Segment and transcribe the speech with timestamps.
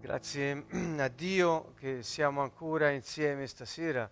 [0.00, 0.64] Grazie
[0.96, 4.10] a Dio che siamo ancora insieme stasera.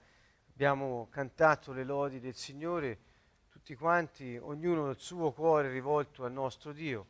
[0.53, 2.99] Abbiamo cantato le lodi del Signore,
[3.49, 7.06] tutti quanti, ognuno il suo cuore rivolto al nostro Dio,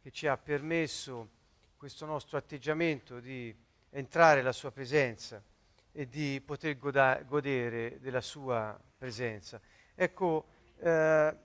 [0.00, 1.30] che ci ha permesso
[1.76, 3.52] questo nostro atteggiamento di
[3.90, 5.42] entrare alla sua presenza
[5.90, 9.60] e di poter goda- godere della sua presenza.
[9.96, 10.46] Ecco,
[10.78, 11.36] eh,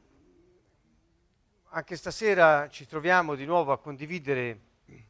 [1.69, 4.59] anche stasera ci troviamo di nuovo a condividere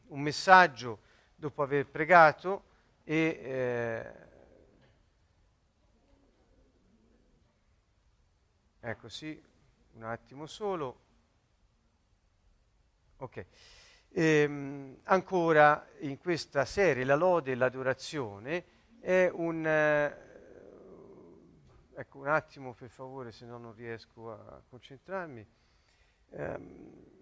[0.06, 1.00] un messaggio
[1.38, 2.64] dopo aver pregato
[3.04, 4.12] e eh,
[8.80, 9.40] ecco sì,
[9.92, 11.00] un attimo solo.
[13.18, 13.46] Ok.
[14.10, 18.64] Ehm, ancora in questa serie la lode e l'adorazione
[18.98, 20.16] è un eh,
[21.94, 25.46] ecco un attimo per favore se no non riesco a concentrarmi.
[26.30, 27.17] Ehm,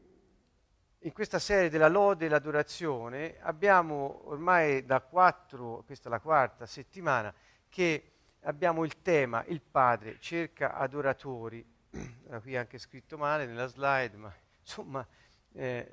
[1.06, 6.66] in questa serie della lode e l'adorazione abbiamo ormai da quattro, questa è la quarta
[6.66, 7.32] settimana,
[7.68, 11.64] che abbiamo il tema il Padre cerca adoratori,
[12.42, 15.06] qui è anche scritto male nella slide, ma insomma
[15.52, 15.92] eh,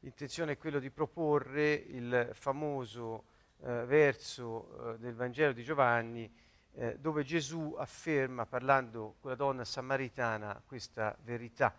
[0.00, 3.26] l'intenzione è quella di proporre il famoso
[3.62, 6.28] eh, verso eh, del Vangelo di Giovanni
[6.72, 11.76] eh, dove Gesù afferma, parlando con la donna samaritana, questa verità.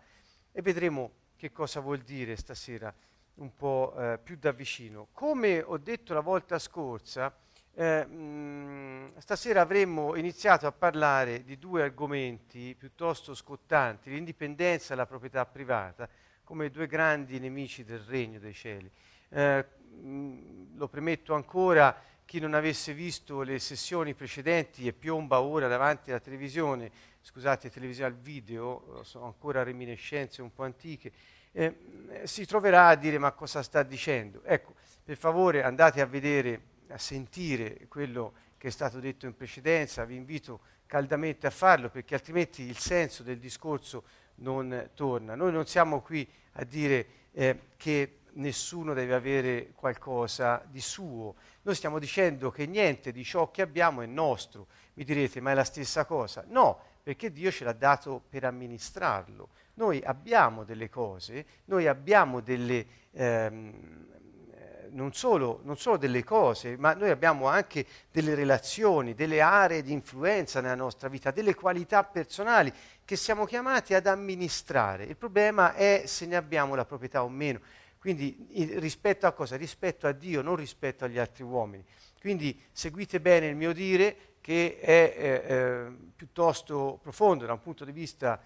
[0.50, 2.90] E vedremo che cosa vuol dire stasera
[3.34, 5.08] un po' eh, più da vicino.
[5.12, 7.36] Come ho detto la volta scorsa,
[7.74, 15.04] eh, mh, stasera avremmo iniziato a parlare di due argomenti piuttosto scottanti, l'indipendenza e la
[15.04, 16.08] proprietà privata,
[16.44, 18.90] come due grandi nemici del regno dei cieli.
[19.28, 19.66] Eh,
[20.00, 26.08] mh, lo premetto ancora, chi non avesse visto le sessioni precedenti e piomba ora davanti
[26.08, 31.12] alla televisione, scusate, televisione al video, sono ancora reminiscenze un po' antiche,
[31.54, 31.76] eh,
[32.24, 34.42] si troverà a dire ma cosa sta dicendo.
[34.44, 40.04] Ecco, per favore andate a vedere, a sentire quello che è stato detto in precedenza,
[40.04, 44.04] vi invito caldamente a farlo perché altrimenti il senso del discorso
[44.36, 45.34] non torna.
[45.34, 51.74] Noi non siamo qui a dire eh, che nessuno deve avere qualcosa di suo, noi
[51.74, 54.66] stiamo dicendo che niente di ciò che abbiamo è nostro.
[54.94, 56.44] Mi direte, ma è la stessa cosa?
[56.48, 59.48] No, perché Dio ce l'ha dato per amministrarlo.
[59.74, 64.06] Noi abbiamo delle cose, noi abbiamo delle, ehm,
[64.52, 69.82] eh, non, solo, non solo delle cose, ma noi abbiamo anche delle relazioni, delle aree
[69.82, 72.72] di influenza nella nostra vita, delle qualità personali
[73.04, 75.04] che siamo chiamati ad amministrare.
[75.04, 77.60] Il problema è se ne abbiamo la proprietà o meno.
[77.98, 78.46] Quindi
[78.78, 79.56] rispetto a cosa?
[79.56, 81.84] Rispetto a Dio, non rispetto agli altri uomini.
[82.20, 87.84] Quindi seguite bene il mio dire che è eh, eh, piuttosto profondo da un punto
[87.84, 88.38] di vista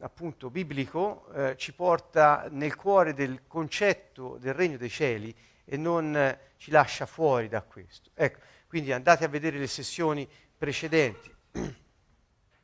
[0.00, 6.14] appunto biblico, eh, ci porta nel cuore del concetto del regno dei cieli e non
[6.16, 8.10] eh, ci lascia fuori da questo.
[8.14, 11.34] Ecco, quindi andate a vedere le sessioni precedenti.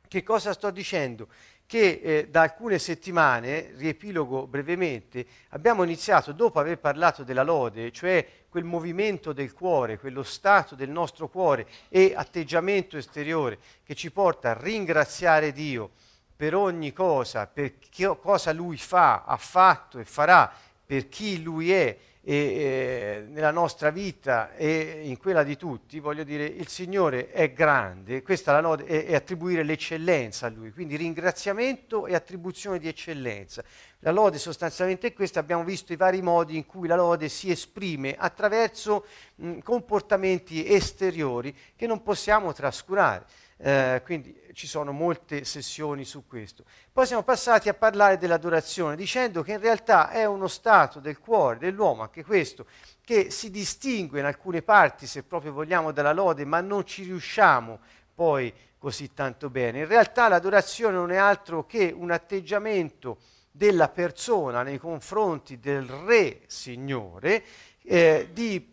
[0.07, 1.27] che cosa sto dicendo?
[1.71, 8.27] che eh, da alcune settimane, riepilogo brevemente, abbiamo iniziato, dopo aver parlato della lode, cioè
[8.49, 14.49] quel movimento del cuore, quello stato del nostro cuore e atteggiamento esteriore che ci porta
[14.49, 15.91] a ringraziare Dio
[16.41, 20.51] per ogni cosa, per che cosa Lui fa, ha fatto e farà,
[20.83, 26.23] per chi Lui è, e, e, nella nostra vita e in quella di tutti, voglio
[26.23, 30.95] dire, il Signore è grande, questa la lode, è, è attribuire l'eccellenza a Lui, quindi
[30.95, 33.63] ringraziamento e attribuzione di eccellenza.
[33.99, 37.51] La lode sostanzialmente è questa, abbiamo visto i vari modi in cui la lode si
[37.51, 43.25] esprime attraverso mh, comportamenti esteriori che non possiamo trascurare.
[43.63, 46.65] Eh, quindi ci sono molte sessioni su questo.
[46.91, 51.59] Poi siamo passati a parlare dell'adorazione, dicendo che in realtà è uno stato del cuore
[51.59, 52.65] dell'uomo, anche questo,
[53.03, 57.79] che si distingue in alcune parti, se proprio vogliamo, dalla lode, ma non ci riusciamo
[58.15, 59.79] poi così tanto bene.
[59.79, 63.19] In realtà l'adorazione non è altro che un atteggiamento
[63.51, 67.43] della persona nei confronti del Re Signore
[67.83, 68.70] eh, di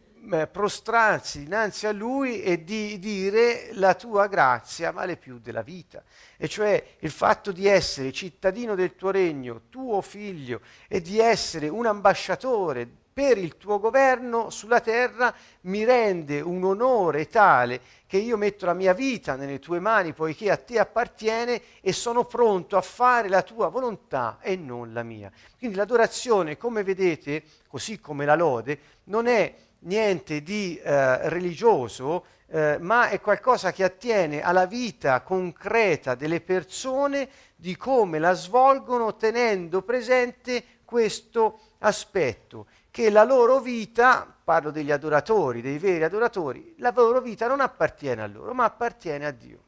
[0.51, 6.03] prostrarsi dinanzi a lui e di dire la tua grazia vale più della vita.
[6.37, 11.69] E cioè il fatto di essere cittadino del tuo regno, tuo figlio, e di essere
[11.69, 12.89] un ambasciatore
[13.19, 18.75] per il tuo governo sulla terra mi rende un onore tale che io metto la
[18.75, 23.43] mia vita nelle tue mani poiché a te appartiene e sono pronto a fare la
[23.43, 25.33] tua volontà e non la mia.
[25.59, 32.79] Quindi l'adorazione, come vedete, così come la lode, non è niente di eh, religioso, eh,
[32.81, 39.83] ma è qualcosa che attiene alla vita concreta delle persone, di come la svolgono tenendo
[39.83, 47.21] presente questo aspetto, che la loro vita, parlo degli adoratori, dei veri adoratori, la loro
[47.21, 49.63] vita non appartiene a loro, ma appartiene a Dio.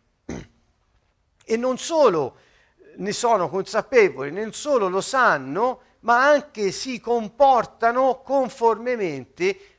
[1.44, 2.36] E non solo
[2.96, 9.69] ne sono consapevoli, non solo lo sanno, ma anche si comportano conformemente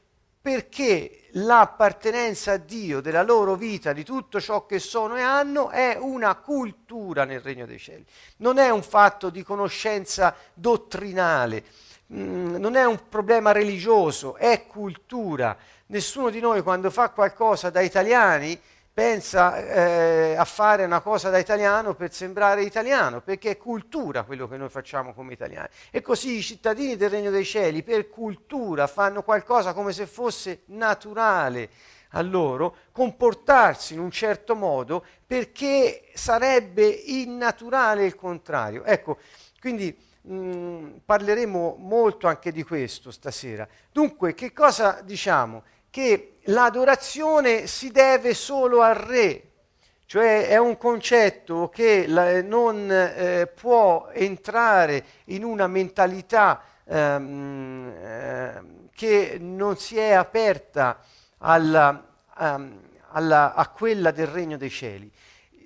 [0.42, 5.98] perché l'appartenenza a Dio della loro vita, di tutto ciò che sono e hanno, è
[6.00, 8.04] una cultura nel regno dei cieli.
[8.38, 11.64] Non è un fatto di conoscenza dottrinale,
[12.14, 15.56] mm, non è un problema religioso, è cultura.
[15.88, 18.60] Nessuno di noi quando fa qualcosa da italiani
[19.02, 24.48] pensa eh, a fare una cosa da italiano per sembrare italiano, perché è cultura quello
[24.48, 25.70] che noi facciamo come italiani.
[25.90, 30.62] E così i cittadini del Regno dei Cieli per cultura fanno qualcosa come se fosse
[30.66, 31.70] naturale
[32.10, 38.84] a loro comportarsi in un certo modo perché sarebbe innaturale il contrario.
[38.84, 39.18] Ecco,
[39.60, 43.68] quindi mh, mm, parleremo molto anche di questo stasera.
[43.92, 45.64] Dunque, che cosa diciamo?
[45.92, 49.50] Che l'adorazione si deve solo al re,
[50.06, 58.62] cioè è un concetto che la, non eh, può entrare in una mentalità ehm, eh,
[58.94, 61.00] che non si è aperta
[61.40, 62.06] alla,
[62.38, 62.80] um,
[63.10, 65.12] alla, a quella del regno dei cieli.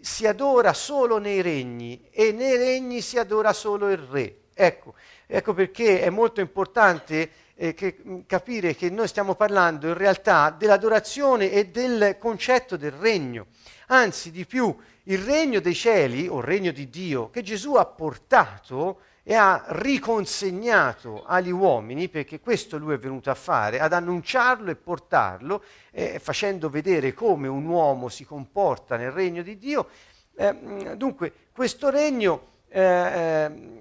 [0.02, 4.42] Si adora solo nei regni e nei regni si adora solo il re.
[4.54, 4.94] Ecco,
[5.26, 10.54] ecco perché è molto importante eh, che, mm, capire che noi stiamo parlando in realtà
[10.56, 13.48] dell'adorazione e del concetto del regno.
[13.88, 17.86] Anzi, di più, il regno dei cieli, o il regno di Dio, che Gesù ha
[17.86, 24.70] portato e ha riconsegnato agli uomini, perché questo lui è venuto a fare, ad annunciarlo
[24.70, 29.88] e portarlo, eh, facendo vedere come un uomo si comporta nel regno di Dio.
[30.36, 33.74] Eh, mm, dunque, questo regno eh, eh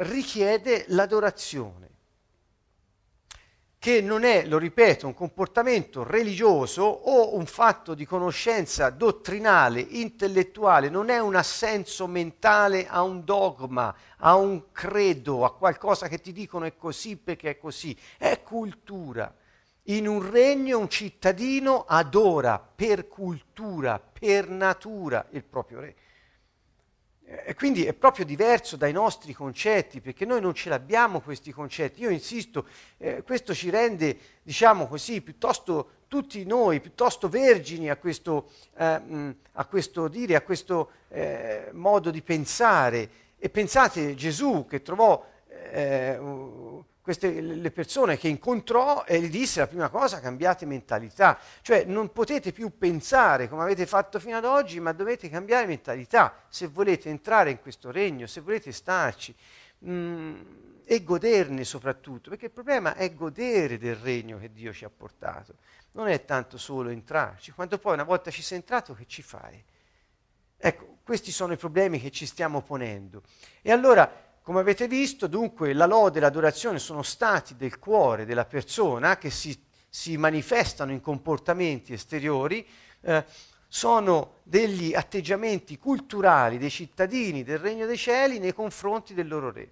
[0.00, 1.87] richiede l'adorazione
[3.80, 10.88] che non è, lo ripeto, un comportamento religioso o un fatto di conoscenza dottrinale, intellettuale,
[10.88, 16.32] non è un assenso mentale a un dogma, a un credo, a qualcosa che ti
[16.32, 19.32] dicono è così perché è così, è cultura.
[19.84, 25.94] In un regno un cittadino adora per cultura, per natura il proprio re.
[27.30, 32.00] E quindi è proprio diverso dai nostri concetti, perché noi non ce l'abbiamo questi concetti.
[32.00, 32.66] Io insisto,
[32.96, 38.48] eh, questo ci rende, diciamo così, piuttosto tutti noi, piuttosto vergini a questo,
[38.78, 43.10] eh, a questo dire, a questo eh, modo di pensare.
[43.38, 45.22] E pensate Gesù che trovò
[45.70, 46.18] eh,
[47.08, 51.38] queste, le persone che incontrò e gli disse la prima cosa, cambiate mentalità.
[51.62, 56.44] Cioè non potete più pensare come avete fatto fino ad oggi, ma dovete cambiare mentalità
[56.48, 59.34] se volete entrare in questo regno, se volete starci.
[59.86, 60.34] Mm,
[60.84, 65.54] e goderne soprattutto, perché il problema è godere del regno che Dio ci ha portato,
[65.92, 69.64] non è tanto solo entrarci, quando poi una volta ci sei entrato che ci fai?
[70.58, 73.22] Ecco, questi sono i problemi che ci stiamo ponendo.
[73.62, 78.46] E allora come avete visto, dunque, la lode e l'adorazione sono stati del cuore della
[78.46, 82.66] persona che si, si manifestano in comportamenti esteriori,
[83.02, 83.26] eh,
[83.68, 89.70] sono degli atteggiamenti culturali dei cittadini del Regno dei Cieli nei confronti del loro re.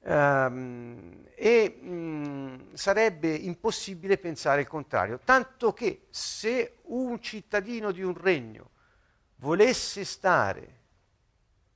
[0.00, 8.20] Um, e mh, sarebbe impossibile pensare il contrario, tanto che se un cittadino di un
[8.20, 8.70] regno
[9.36, 10.78] volesse stare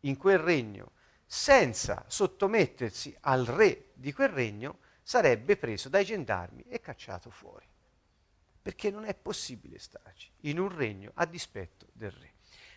[0.00, 0.90] in quel regno
[1.34, 7.66] senza sottomettersi al re di quel regno, sarebbe preso dai gendarmi e cacciato fuori.
[8.62, 12.34] Perché non è possibile starci in un regno a dispetto del re.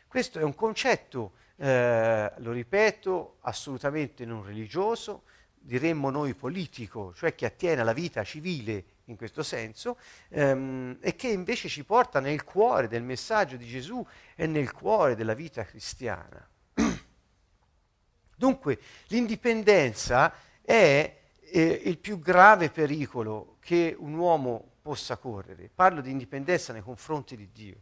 [0.07, 7.45] Questo è un concetto, eh, lo ripeto, assolutamente non religioso, diremmo noi politico, cioè che
[7.45, 9.99] attiene alla vita civile in questo senso,
[10.29, 14.03] ehm, e che invece ci porta nel cuore del messaggio di Gesù
[14.35, 16.49] e nel cuore della vita cristiana.
[18.37, 18.77] Dunque
[19.07, 25.71] l'indipendenza è eh, il più grave pericolo che un uomo possa correre.
[25.73, 27.81] Parlo di indipendenza nei confronti di Dio.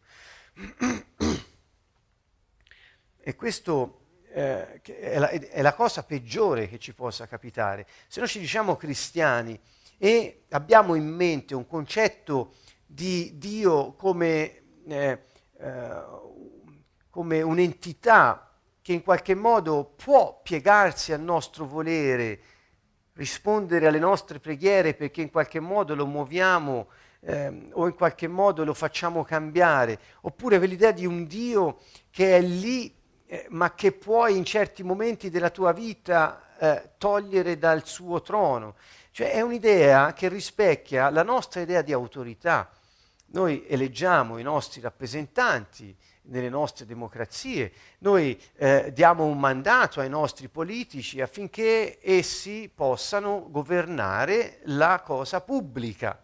[3.19, 7.85] e questo eh, è, la, è, la, cosa peggiore che ci possa capitare.
[8.07, 9.59] Se noi ci diciamo cristiani
[9.97, 12.53] e abbiamo in mente un concetto
[12.85, 15.21] di Dio come, eh,
[15.57, 16.03] eh,
[17.09, 18.54] come un'entità
[18.85, 22.39] che in qualche modo può piegarsi al nostro volere,
[23.13, 26.89] rispondere alle nostre preghiere perché in qualche modo lo muoviamo
[27.21, 31.79] eh, o in qualche modo lo facciamo cambiare, oppure l'idea di un Dio
[32.11, 37.57] che è lì eh, ma che puoi in certi momenti della tua vita eh, togliere
[37.57, 38.75] dal suo trono.
[39.09, 42.69] Cioè è un'idea che rispecchia la nostra idea di autorità.
[43.29, 50.47] Noi eleggiamo i nostri rappresentanti nelle nostre democrazie, noi eh, diamo un mandato ai nostri
[50.47, 56.21] politici affinché essi possano governare la cosa pubblica.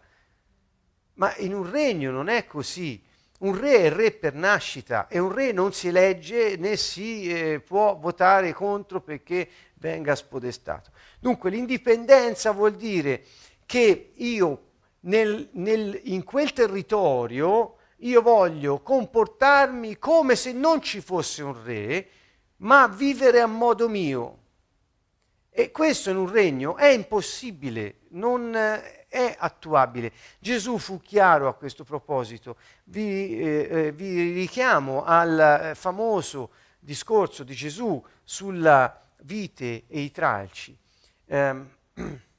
[1.14, 3.02] Ma in un regno non è così.
[3.40, 7.60] Un re è re per nascita e un re non si elegge né si eh,
[7.60, 10.90] può votare contro perché venga spodestato.
[11.18, 13.24] Dunque l'indipendenza vuol dire
[13.66, 21.42] che io nel, nel, in quel territorio io voglio comportarmi come se non ci fosse
[21.42, 22.08] un re,
[22.58, 24.38] ma vivere a modo mio.
[25.50, 30.12] E questo in un regno è impossibile, non è attuabile.
[30.38, 32.56] Gesù fu chiaro a questo proposito.
[32.84, 35.38] Vi, eh, eh vi richiamo al
[35.70, 40.76] eh, famoso discorso di Gesù sulla vite e i tralci.
[41.26, 41.54] Eh,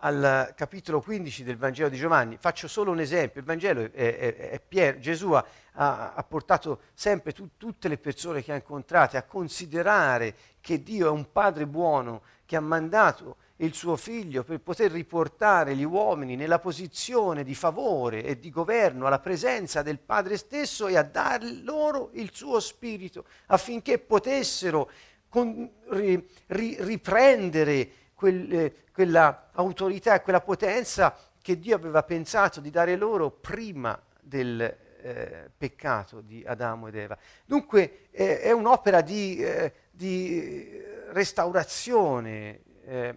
[0.00, 2.36] al capitolo 15 del Vangelo di Giovanni.
[2.38, 7.32] Faccio solo un esempio, il Vangelo è, è, è pieno, Gesù ha, ha, portato sempre
[7.32, 12.22] tu, tutte le persone che ha incontrate a considerare che Dio è un Padre buono
[12.44, 18.24] che ha mandato il suo figlio per poter riportare gli uomini nella posizione di favore
[18.24, 23.24] e di governo alla presenza del Padre stesso e a dar loro il suo spirito
[23.46, 24.90] affinché potessero
[25.28, 27.90] con, ri, riprendere
[28.20, 33.98] quel, eh, quella autorità e quella potenza che Dio aveva pensato di dare loro prima
[34.20, 37.16] del eh, peccato di Adamo ed Eva.
[37.46, 43.14] Dunque eh, è un'opera di, eh, di restaurazione eh,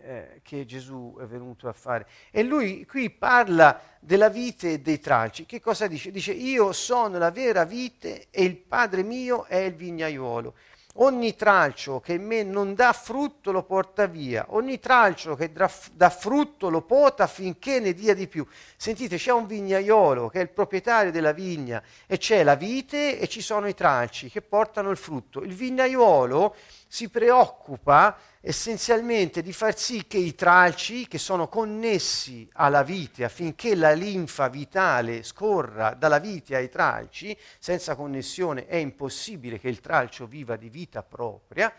[0.00, 2.06] eh, che Gesù è venuto a fare.
[2.30, 5.44] E lui qui parla della vite e dei tralci.
[5.44, 6.10] Che cosa dice?
[6.10, 10.54] Dice io sono la vera vite e il Padre mio è il vignaiuolo.
[11.00, 16.10] Ogni tralcio che in me non dà frutto lo porta via, ogni tralcio che dà
[16.10, 18.44] frutto lo pota affinché ne dia di più.
[18.76, 23.28] Sentite, c'è un vignaiolo che è il proprietario della vigna e c'è la vite e
[23.28, 25.42] ci sono i tralci che portano il frutto.
[25.42, 26.56] Il vignaiolo
[26.88, 33.74] si preoccupa essenzialmente di far sì che i tralci che sono connessi alla vite affinché
[33.74, 40.26] la linfa vitale scorra dalla vite ai tralci, senza connessione è impossibile che il tralcio
[40.26, 41.72] viva di vita propria,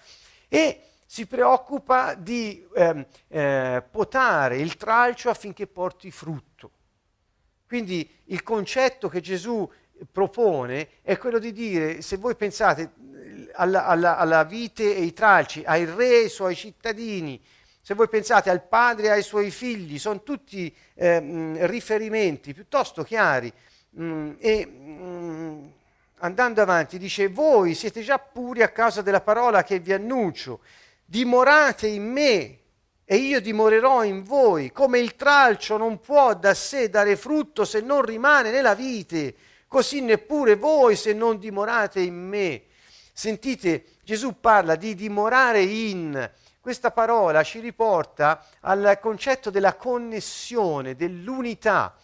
[0.47, 6.71] e si preoccupa di eh, eh, potare il tralcio affinché porti frutto.
[7.65, 9.67] Quindi il concetto che Gesù
[10.11, 12.93] propone è quello di dire, se voi pensate,
[13.59, 17.39] alla, alla, alla vite e ai tralci, ai re e ai suoi cittadini,
[17.81, 23.51] se voi pensate al padre e ai suoi figli, sono tutti eh, riferimenti piuttosto chiari.
[23.99, 25.65] Mm, e mm,
[26.19, 30.59] andando avanti dice, voi siete già puri a causa della parola che vi annuncio,
[31.03, 32.57] dimorate in me
[33.03, 37.81] e io dimorerò in voi, come il tralcio non può da sé dare frutto se
[37.81, 39.35] non rimane nella vite,
[39.67, 42.63] così neppure voi se non dimorate in me.
[43.19, 46.31] Sentite, Gesù parla di dimorare in.
[46.61, 51.97] Questa parola ci riporta al concetto della connessione, dell'unità.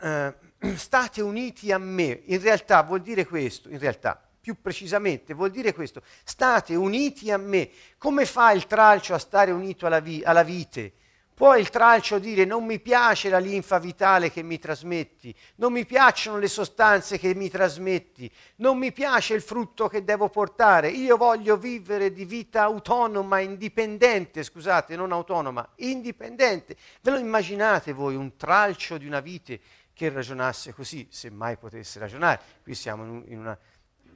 [0.00, 0.34] Eh,
[0.76, 2.22] state uniti a me.
[2.26, 6.04] In realtà vuol dire questo, in realtà, più precisamente vuol dire questo.
[6.22, 7.68] State uniti a me.
[7.98, 10.92] Come fa il tralcio a stare unito alla, vi- alla vite?
[11.38, 15.86] Può il tralcio dire non mi piace la linfa vitale che mi trasmetti, non mi
[15.86, 21.16] piacciono le sostanze che mi trasmetti, non mi piace il frutto che devo portare, io
[21.16, 26.76] voglio vivere di vita autonoma, indipendente, scusate, non autonoma, indipendente.
[27.02, 29.60] Ve lo immaginate voi un tralcio di una vite
[29.92, 32.40] che ragionasse così, se mai potesse ragionare?
[32.64, 33.56] Qui siamo in una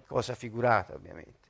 [0.08, 1.41] cosa figurata ovviamente.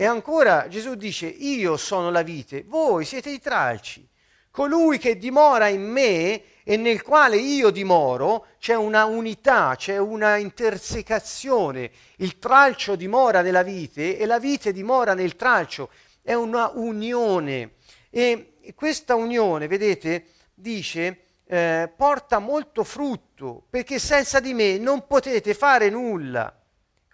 [0.00, 4.08] E ancora Gesù dice, io sono la vite, voi siete i tralci.
[4.48, 10.36] Colui che dimora in me e nel quale io dimoro, c'è una unità, c'è una
[10.36, 11.90] intersecazione.
[12.18, 15.90] Il tralcio dimora nella vite e la vite dimora nel tralcio.
[16.22, 17.72] È una unione.
[18.08, 25.54] E questa unione, vedete, dice, eh, porta molto frutto, perché senza di me non potete
[25.54, 26.57] fare nulla.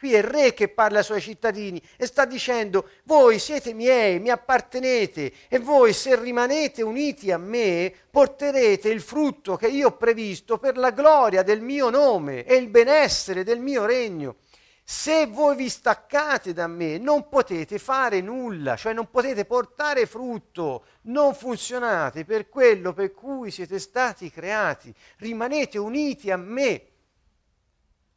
[0.05, 4.21] Qui è il re che parla ai suoi cittadini e sta dicendo, voi siete miei,
[4.21, 9.97] mi appartenete e voi se rimanete uniti a me porterete il frutto che io ho
[9.97, 14.37] previsto per la gloria del mio nome e il benessere del mio regno.
[14.85, 20.85] Se voi vi staccate da me non potete fare nulla, cioè non potete portare frutto,
[21.05, 26.89] non funzionate per quello per cui siete stati creati, rimanete uniti a me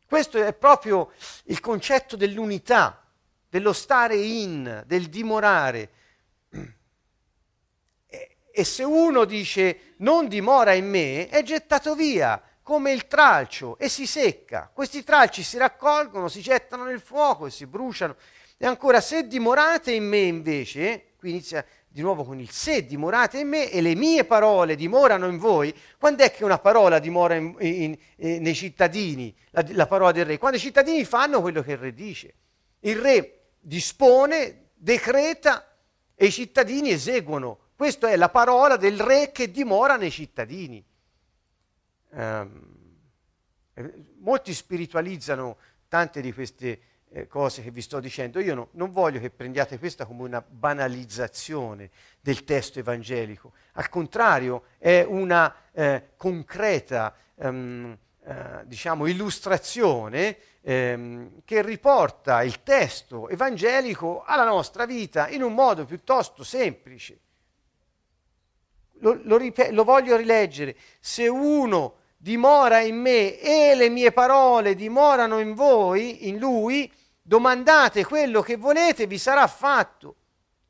[0.08, 1.12] questo è proprio
[1.46, 3.06] il concetto dell'unità,
[3.50, 5.92] dello stare in, del dimorare.
[8.52, 13.90] e se uno dice non dimora in me, è gettato via come il tralcio e
[13.90, 14.70] si secca.
[14.74, 18.16] Questi tralci si raccolgono, si gettano nel fuoco e si bruciano.
[18.58, 21.66] E ancora, se dimorate in me invece, qui inizia
[21.98, 25.74] di nuovo con il se dimorate in me e le mie parole dimorano in voi,
[25.98, 30.25] quando è che una parola dimora in, in, in, nei cittadini, la, la parola del
[30.25, 30.38] re?
[30.38, 32.36] Quando i cittadini fanno quello che il re dice.
[32.82, 35.75] Il re dispone, decreta
[36.13, 37.72] e i cittadini eseguono.
[37.75, 40.86] Questa è la parola del re che dimora nei cittadini.
[42.10, 42.75] Um,
[44.20, 48.40] molti spiritualizzano tante di queste eh, cose che vi sto dicendo.
[48.40, 54.64] Io no, non voglio che prendiate questa come una banalizzazione del testo evangelico, al contrario
[54.78, 64.44] è una eh, concreta um, eh, diciamo, illustrazione ehm, che riporta il testo evangelico alla
[64.44, 67.20] nostra vita in un modo piuttosto semplice.
[69.00, 70.76] Lo, lo, ripet- lo voglio rileggere.
[71.00, 78.03] Se uno dimora in me e le mie parole dimorano in voi, in lui, domandate
[78.03, 80.15] quello che volete, vi sarà fatto.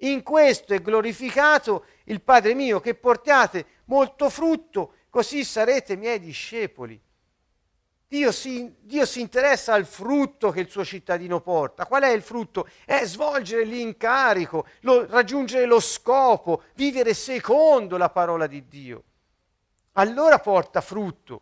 [0.02, 7.02] In questo è glorificato il Padre mio, che portiate molto frutto, così sarete miei discepoli.
[8.10, 11.86] Dio si, Dio si, interessa al frutto che il suo cittadino porta.
[11.86, 12.70] Qual è il frutto?
[12.86, 19.04] È svolgere l'incarico, lo, raggiungere lo scopo, vivere secondo la parola di Dio.
[19.98, 21.42] Allora porta frutto.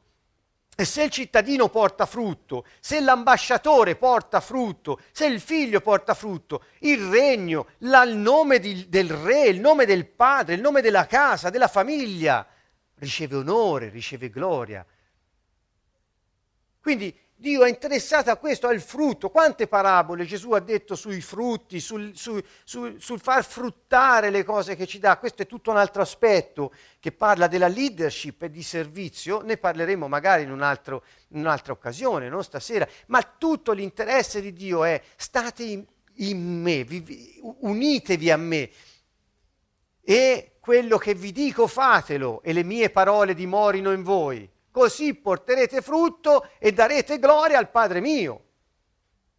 [0.78, 6.66] E se il cittadino porta frutto, se l'ambasciatore porta frutto, se il figlio porta frutto,
[6.80, 11.06] il regno, la, il nome di, del re, il nome del padre, il nome della
[11.06, 12.46] casa, della famiglia,
[12.96, 14.86] riceve onore, riceve gloria.
[16.82, 19.30] Quindi Dio è interessato a questo, al frutto.
[19.30, 24.76] Quante parabole Gesù ha detto sui frutti, sul, su, su, sul, far fruttare le cose
[24.76, 25.20] che ci dà.
[25.20, 29.42] Questo è tutto un altro aspetto che parla della leadership e di servizio.
[29.42, 32.88] Ne parleremo magari in, un altro, in un'altra occasione, non stasera.
[33.08, 38.72] Ma tutto l'interesse di Dio è state in, in me, vi, unitevi a me.
[40.02, 45.82] E quello che vi dico fatelo e le mie parole dimorino in voi così porterete
[45.82, 48.44] frutto e darete gloria al Padre mio,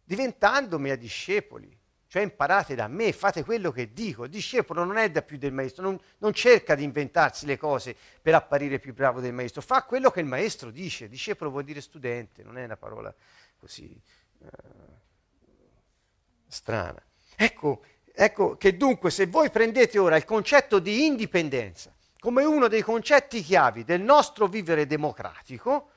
[0.03, 1.77] diventando miei discepoli.
[2.07, 4.23] Cioè imparate da me, fate quello che dico.
[4.23, 7.95] Il discepolo non è da più del maestro, non, non, cerca di inventarsi le cose
[8.19, 11.07] per apparire più bravo del maestro, fa quello che il maestro dice.
[11.07, 13.13] Discepolo vuol dire studente, non è una parola
[13.59, 13.95] così
[14.39, 14.47] uh,
[16.47, 17.03] strana.
[17.35, 22.81] Ecco, ecco che dunque se voi prendete ora il concetto di indipendenza, come uno dei
[22.81, 25.91] concetti chiavi del nostro vivere democratico,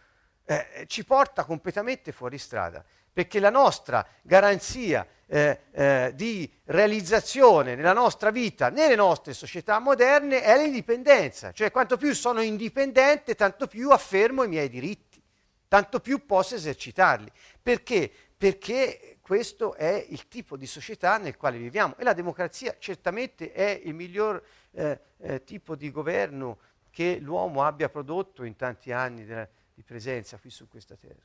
[0.44, 7.92] eh, ci porta completamente fuori strada, perché la nostra garanzia eh, eh, di realizzazione nella
[7.92, 13.90] nostra vita, nelle nostre società moderne, è l'indipendenza, cioè quanto più sono indipendente, tanto più
[13.90, 15.22] affermo i miei diritti,
[15.68, 17.30] tanto più posso esercitarli.
[17.62, 18.11] Perché?
[18.37, 23.80] Perché questo è il tipo di società nel quale viviamo e la democrazia certamente è
[23.85, 26.59] il miglior eh, eh, tipo di governo
[26.90, 31.22] che l'uomo abbia prodotto in tanti anni de- di presenza qui su questa terra.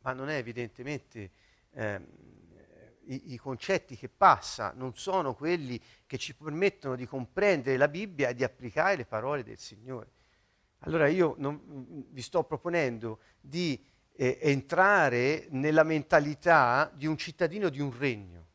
[0.00, 1.30] Ma non è evidentemente
[1.72, 2.06] ehm,
[3.06, 8.28] i, i, concetti che passa, non sono quelli che ci permettono di comprendere la Bibbia
[8.28, 10.10] e di applicare le parole del Signore.
[10.80, 17.80] Allora io non, vi sto proponendo di eh, entrare nella mentalità di un cittadino di
[17.80, 18.45] un regno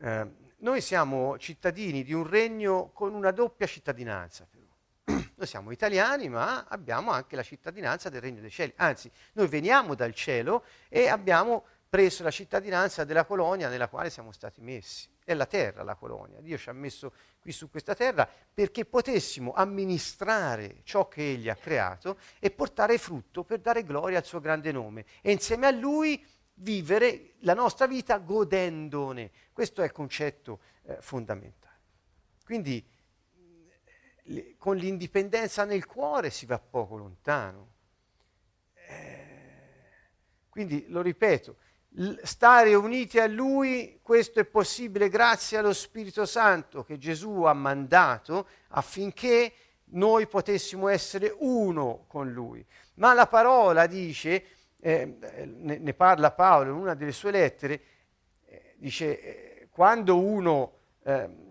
[0.00, 0.26] eh,
[0.58, 4.46] noi siamo cittadini di un regno con una doppia cittadinanza.
[5.04, 8.72] Noi siamo italiani, ma abbiamo anche la cittadinanza del regno dei cieli.
[8.76, 14.32] Anzi, noi veniamo dal cielo e abbiamo preso la cittadinanza della colonia nella quale siamo
[14.32, 15.08] stati messi.
[15.24, 16.40] È la terra la colonia.
[16.40, 21.54] Dio ci ha messo qui su questa terra perché potessimo amministrare ciò che Egli ha
[21.56, 25.04] creato e portare frutto per dare gloria al suo grande nome.
[25.20, 26.24] E insieme a Lui
[26.56, 29.30] vivere la nostra vita godendone.
[29.52, 31.74] Questo è il concetto eh, fondamentale.
[32.44, 32.84] Quindi
[34.24, 37.72] le, con l'indipendenza nel cuore si va poco lontano.
[38.74, 39.34] Eh,
[40.48, 41.56] quindi lo ripeto,
[42.22, 48.48] stare uniti a Lui, questo è possibile grazie allo Spirito Santo che Gesù ha mandato
[48.68, 49.52] affinché
[49.90, 52.64] noi potessimo essere uno con Lui.
[52.94, 54.55] Ma la parola dice
[54.86, 57.80] eh, ne, ne, parla Paolo in una delle sue lettere,
[58.44, 61.44] eh, dice eh, quando uno ehm,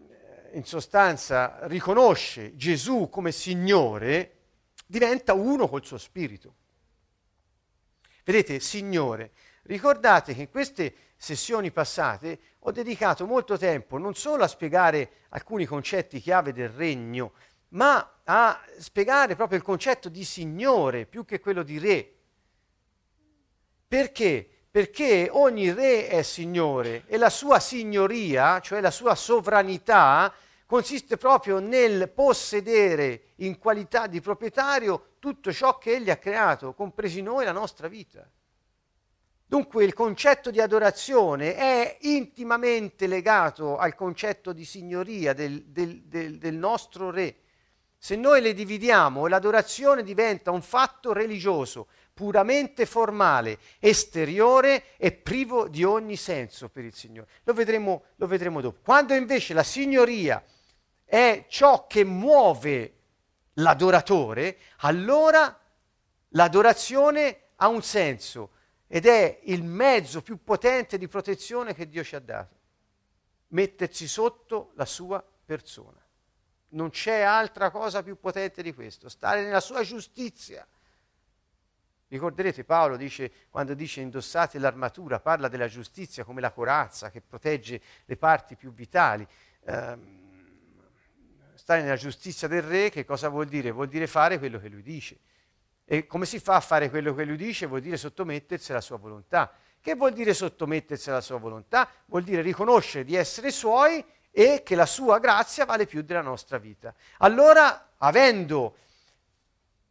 [0.54, 4.32] in sostanza riconosce Gesù come Signore,
[4.86, 6.56] diventa uno col suo spirito.
[8.24, 9.32] Vedete, Signore,
[9.64, 15.66] ricordate che in queste sessioni passate ho dedicato molto tempo non solo a spiegare alcuni
[15.66, 17.34] concetti chiave del regno,
[17.70, 22.15] ma a spiegare proprio il concetto di Signore più che quello di Re.
[23.96, 24.46] Perché?
[24.70, 30.34] Perché ogni re è Signore e la sua signoria, cioè la sua sovranità,
[30.66, 37.22] consiste proprio nel possedere in qualità di proprietario tutto ciò che Egli ha creato, compresi
[37.22, 38.30] noi la nostra vita.
[39.46, 46.38] Dunque il concetto di adorazione è intimamente legato al concetto di signoria del, del, del,
[46.38, 47.38] del nostro Re.
[47.98, 55.84] Se noi le dividiamo, l'adorazione diventa un fatto religioso, puramente formale, esteriore e privo di
[55.84, 57.28] ogni senso per il Signore.
[57.44, 58.80] Lo vedremo, lo vedremo dopo.
[58.82, 60.42] Quando invece la signoria
[61.04, 62.94] è ciò che muove
[63.56, 65.60] l'adoratore, allora
[66.30, 68.52] l'adorazione ha un senso
[68.88, 72.56] ed è il mezzo più potente di protezione che Dio ci ha dato.
[73.50, 76.02] Mettersi sotto la sua persona.
[76.70, 80.66] Non c'è altra cosa più potente di questo, stare nella sua giustizia.
[82.08, 87.82] Ricorderete Paolo dice, quando dice indossate l'armatura, parla della giustizia come la corazza che protegge
[88.06, 89.28] le parti più vitali.
[89.66, 89.98] Eh,
[91.56, 93.72] stare nella giustizia del re, che cosa vuol dire?
[93.72, 95.18] Vuol dire fare quello che lui dice.
[95.84, 97.66] E come si fa a fare quello che lui dice?
[97.66, 99.52] Vuol dire sottomettersi alla sua volontà.
[99.82, 101.90] Che vuol dire sottomettersi alla sua volontà?
[102.06, 106.58] Vuol dire riconoscere di essere suoi e che la sua grazia vale più della nostra
[106.58, 106.94] vita.
[107.20, 108.78] Allora, avendo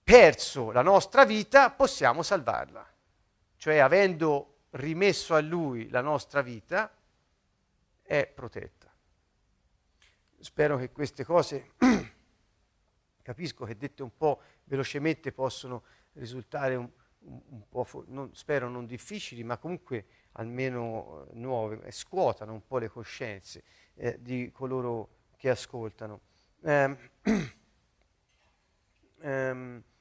[0.04, 2.86] perso la nostra vita, possiamo salvarla.
[3.56, 6.94] Cioè, avendo rimesso a lui la nostra vita,
[8.02, 8.92] è protetta.
[10.38, 11.72] Spero che queste cose,
[13.22, 16.88] capisco che dette un po' velocemente, possono risultare un,
[17.20, 22.66] un, un po', non, spero non difficili, ma comunque almeno eh, nuove, e scuotano un
[22.66, 23.62] po' le coscienze
[23.94, 26.20] eh, di coloro che ascoltano.
[26.60, 26.98] Um,
[29.22, 29.82] um,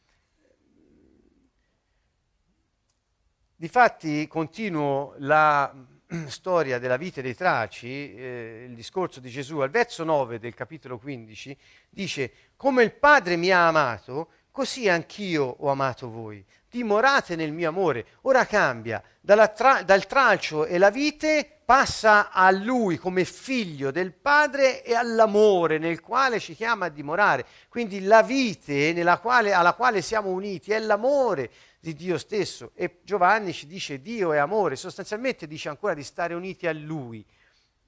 [3.63, 5.73] Difatti continuo la
[6.27, 10.99] storia della vita dei traci, eh, il discorso di Gesù al verso 9 del capitolo
[10.99, 11.57] 15,
[11.89, 17.69] dice, come il Padre mi ha amato, così anch'io ho amato voi dimorate nel mio
[17.69, 18.05] amore.
[18.21, 24.83] Ora cambia, tra- dal tralcio e la vite passa a lui come figlio del Padre
[24.83, 27.45] e all'amore nel quale ci chiama a dimorare.
[27.69, 31.51] Quindi la vite quale, alla quale siamo uniti è l'amore
[31.83, 32.71] di Dio stesso.
[32.75, 37.25] E Giovanni ci dice Dio è amore, sostanzialmente dice ancora di stare uniti a lui.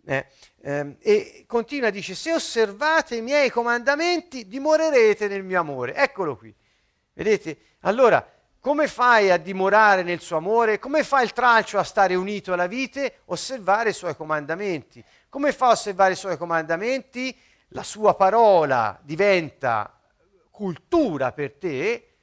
[0.03, 0.25] Eh,
[0.63, 5.95] ehm, e continua, dice, se osservate i miei comandamenti dimorerete nel mio amore.
[5.95, 6.53] Eccolo qui.
[7.13, 7.57] Vedete?
[7.81, 8.29] Allora,
[8.59, 10.77] come fai a dimorare nel suo amore?
[10.77, 13.19] Come fa il tralcio a stare unito alla vite?
[13.25, 15.01] Osservare i suoi comandamenti.
[15.29, 17.33] Come fa a osservare i suoi comandamenti?
[17.69, 19.97] La sua parola diventa
[20.51, 22.14] cultura per te,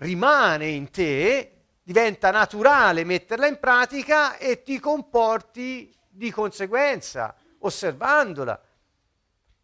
[0.00, 8.60] rimane in te, diventa naturale metterla in pratica e ti comporti di conseguenza, osservandola.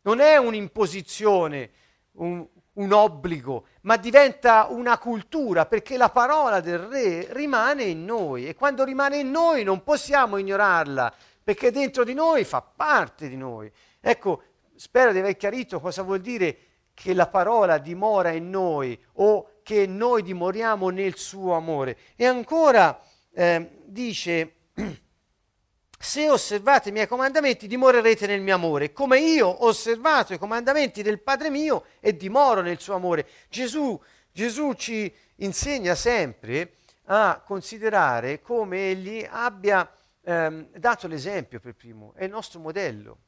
[0.02, 1.70] Non è un'imposizione,
[2.12, 8.46] un, un obbligo, ma diventa una cultura perché la parola del re rimane in noi
[8.46, 13.36] e quando rimane in noi non possiamo ignorarla perché dentro di noi fa parte di
[13.36, 13.70] noi.
[14.00, 14.42] Ecco,
[14.74, 16.58] spero di aver chiarito cosa vuol dire
[16.92, 19.35] che la parola dimora in noi o
[19.66, 21.96] che noi dimoriamo nel suo amore.
[22.14, 23.02] E ancora
[23.32, 24.54] eh, dice
[25.98, 31.02] se osservate i miei comandamenti dimorerete nel mio amore, come io ho osservato i comandamenti
[31.02, 33.26] del Padre mio e dimoro nel suo amore.
[33.48, 34.00] Gesù,
[34.30, 36.76] Gesù ci insegna sempre
[37.06, 43.18] a considerare come egli abbia ehm, dato l'esempio per primo, è il nostro modello.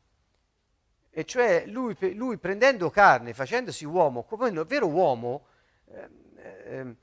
[1.11, 5.47] E cioè lui, lui prendendo carne, facendosi uomo, come un vero uomo
[5.87, 6.27] ehm,
[6.65, 6.97] ehm,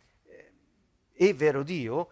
[1.13, 2.12] e vero Dio,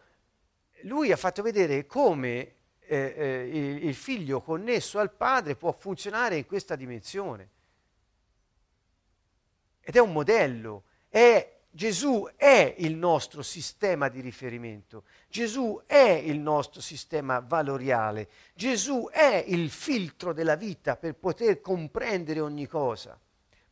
[0.84, 6.38] lui ha fatto vedere come eh, eh, il, il figlio connesso al padre può funzionare
[6.38, 7.50] in questa dimensione.
[9.82, 16.40] Ed è un modello, è Gesù è il nostro sistema di riferimento, Gesù è il
[16.40, 23.20] nostro sistema valoriale, Gesù è il filtro della vita per poter comprendere ogni cosa.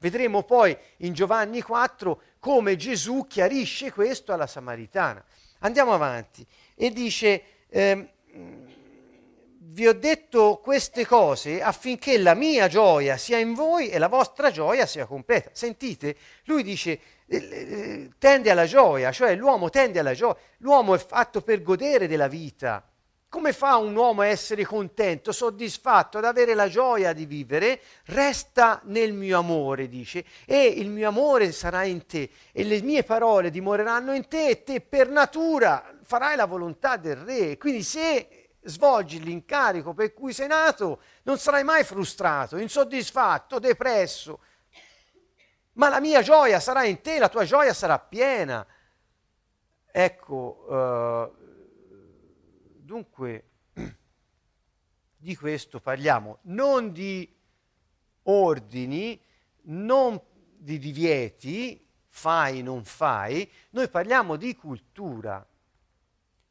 [0.01, 5.23] Vedremo poi in Giovanni 4 come Gesù chiarisce questo alla Samaritana.
[5.59, 8.13] Andiamo avanti e dice, eh,
[9.59, 14.49] vi ho detto queste cose affinché la mia gioia sia in voi e la vostra
[14.49, 15.51] gioia sia completa.
[15.53, 20.97] Sentite, lui dice eh, eh, tende alla gioia, cioè l'uomo tende alla gioia, l'uomo è
[20.97, 22.90] fatto per godere della vita,
[23.31, 27.79] come fa un uomo a essere contento, soddisfatto, ad avere la gioia di vivere?
[28.07, 33.03] Resta nel mio amore, dice, e il mio amore sarà in te, e le mie
[33.03, 37.57] parole dimoreranno in te, e te per natura farai la volontà del re.
[37.57, 44.39] Quindi se svolgi l'incarico per cui sei nato, non sarai mai frustrato, insoddisfatto, depresso,
[45.75, 48.67] ma la mia gioia sarà in te, la tua gioia sarà piena.
[49.89, 51.40] Ecco, uh,
[52.91, 53.45] Dunque,
[55.15, 57.25] di questo parliamo, non di
[58.23, 59.17] ordini,
[59.67, 60.19] non
[60.57, 65.47] di divieti, fai, non fai, noi parliamo di cultura.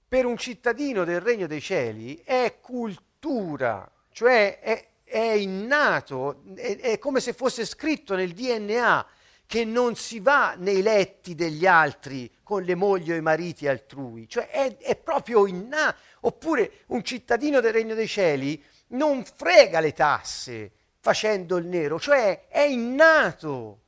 [0.08, 6.98] Per un cittadino del Regno dei Cieli è cultura, cioè è, è innato, è, è
[6.98, 9.06] come se fosse scritto nel DNA
[9.50, 14.28] che non si va nei letti degli altri con le mogli o i mariti altrui,
[14.28, 15.98] cioè è, è proprio innato.
[16.20, 22.46] Oppure un cittadino del Regno dei Cieli non frega le tasse facendo il nero, cioè
[22.48, 23.80] è innato.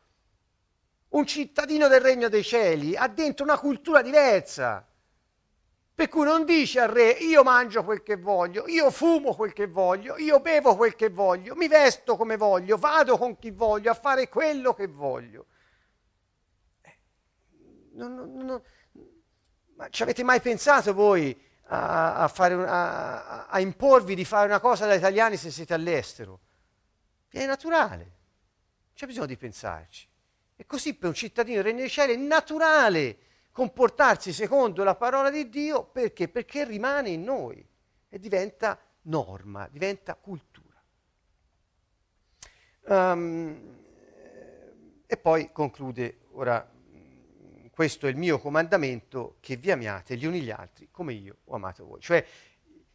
[1.09, 4.87] Un cittadino del Regno dei Cieli ha dentro una cultura diversa.
[5.95, 9.67] Per cui non dice al re io mangio quel che voglio, io fumo quel che
[9.67, 13.95] voglio, io bevo quel che voglio, mi vesto come voglio, vado con chi voglio a
[13.95, 15.47] fare quello che voglio
[17.95, 18.63] non, non, non,
[19.77, 21.39] ma ci avete mai pensato voi
[21.73, 26.41] a, a, un, a, a, imporvi di fare una cosa da italiani se siete all'estero?
[27.29, 30.07] È naturale, non c'è bisogno di pensarci.
[30.55, 33.17] E così per un cittadino del Regno dei Cieli è naturale
[33.53, 36.29] comportarsi secondo la parola di Dio perché?
[36.29, 37.67] Perché rimane in noi
[38.09, 40.61] e diventa norma, diventa cultura.
[42.85, 43.81] Um,
[45.07, 46.71] e poi conclude ora
[47.75, 51.55] questo è il mio comandamento, che vi amiate gli uni gli altri come io ho
[51.55, 52.01] amato voi.
[52.01, 52.23] Cioè,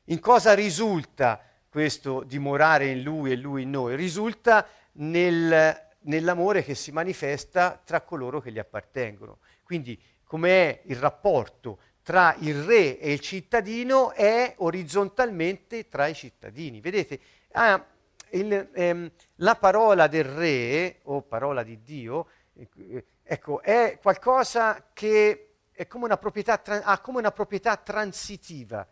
[0.06, 3.96] in cosa risulta questo dimorare in lui e lui in noi?
[3.96, 9.40] Risulta nel, nell'amore che si manifesta tra coloro che gli appartengono.
[9.64, 16.82] Quindi, com'è il rapporto tra il re e il cittadino è orizzontalmente tra i cittadini.
[16.82, 17.20] Vedete,
[17.54, 17.84] ah,
[18.30, 25.56] il, ehm, la parola del re o parola di Dio eh, Ecco, è qualcosa che
[25.74, 28.88] è come proprietà, ha come una proprietà transitiva.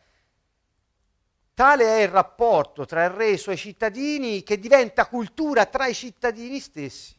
[1.53, 5.87] Tale è il rapporto tra il re e i suoi cittadini che diventa cultura tra
[5.87, 7.15] i cittadini stessi.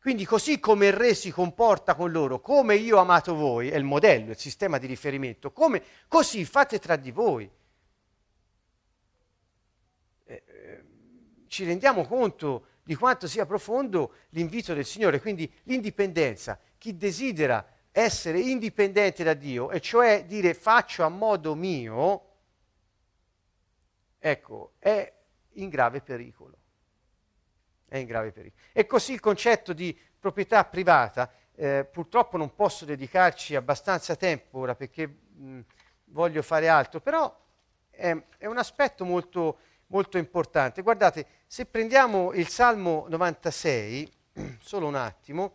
[0.00, 3.76] Quindi così come il re si comporta con loro, come io ho amato voi, è
[3.76, 7.50] il modello, il sistema di riferimento, come, così fate tra di voi.
[10.24, 10.84] Eh, eh,
[11.46, 16.58] ci rendiamo conto di quanto sia profondo l'invito del Signore, quindi l'indipendenza.
[16.76, 22.28] Chi desidera essere indipendente da Dio, e cioè dire faccio a modo mio,
[24.18, 25.12] ecco, è
[25.52, 26.58] in grave pericolo.
[27.86, 28.62] È in grave pericolo.
[28.72, 34.74] E così il concetto di proprietà privata, eh, purtroppo non posso dedicarci abbastanza tempo ora
[34.74, 35.60] perché mh,
[36.06, 37.34] voglio fare altro, però
[37.90, 39.58] è, è un aspetto molto
[39.94, 40.82] molto importante.
[40.82, 44.12] Guardate, se prendiamo il Salmo 96,
[44.58, 45.54] solo un attimo,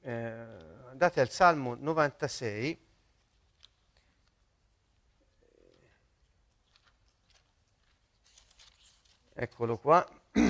[0.00, 0.32] eh,
[0.88, 2.86] andate al Salmo 96,
[9.34, 10.08] eccolo qua,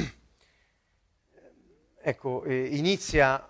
[2.01, 3.49] ecco, eh, inizia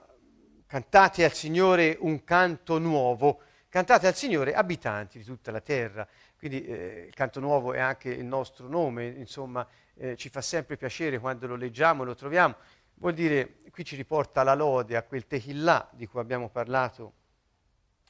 [0.66, 6.08] cantate al Signore un canto nuovo, cantate al Signore abitanti di tutta la terra.
[6.38, 10.76] Quindi eh, il canto nuovo è anche il nostro nome, insomma eh, ci fa sempre
[10.76, 12.54] piacere quando lo leggiamo e lo troviamo.
[12.94, 17.12] Vuol dire, qui ci riporta la lode a quel Tehillah di cui abbiamo parlato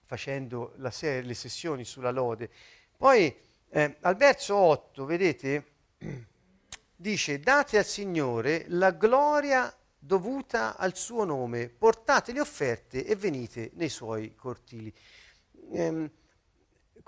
[0.04, 2.50] facendo se- le sessioni sulla lode.
[2.96, 3.34] Poi
[3.70, 5.64] eh, al verso 8, vedete,
[6.96, 13.70] dice, date al Signore la gloria dovuta al suo nome, portate le offerte e venite
[13.74, 14.92] nei suoi cortili.
[15.72, 16.10] Ehm,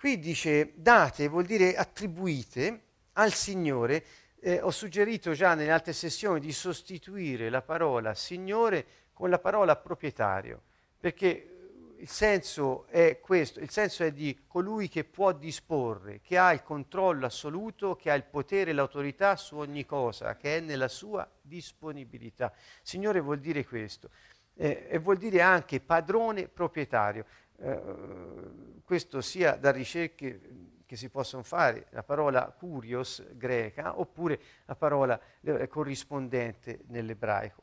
[0.00, 4.02] Qui dice date, vuol dire attribuite al Signore.
[4.40, 9.76] Eh, ho suggerito già nelle altre sessioni di sostituire la parola Signore con la parola
[9.76, 10.62] proprietario,
[10.98, 16.50] perché il senso è questo, il senso è di colui che può disporre, che ha
[16.54, 20.88] il controllo assoluto, che ha il potere e l'autorità su ogni cosa, che è nella
[20.88, 22.54] sua disponibilità.
[22.80, 24.08] Signore vuol dire questo.
[24.54, 27.26] Eh, e vuol dire anche padrone proprietario.
[27.62, 30.40] Eh, questo sia da ricerche
[30.86, 37.62] che si possono fare, la parola curios greca oppure la parola eh, corrispondente nell'ebraico.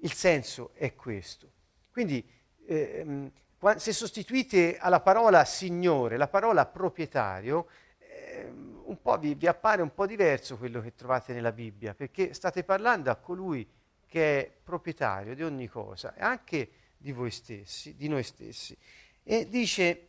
[0.00, 1.52] Il senso è questo.
[1.92, 2.28] Quindi
[2.66, 3.30] ehm,
[3.76, 9.94] se sostituite alla parola signore la parola proprietario, eh, un po' vi, vi appare un
[9.94, 13.64] po' diverso quello che trovate nella Bibbia, perché state parlando a colui
[14.06, 18.76] che è proprietario di ogni cosa, anche di voi stessi, di noi stessi.
[19.24, 20.08] E dice,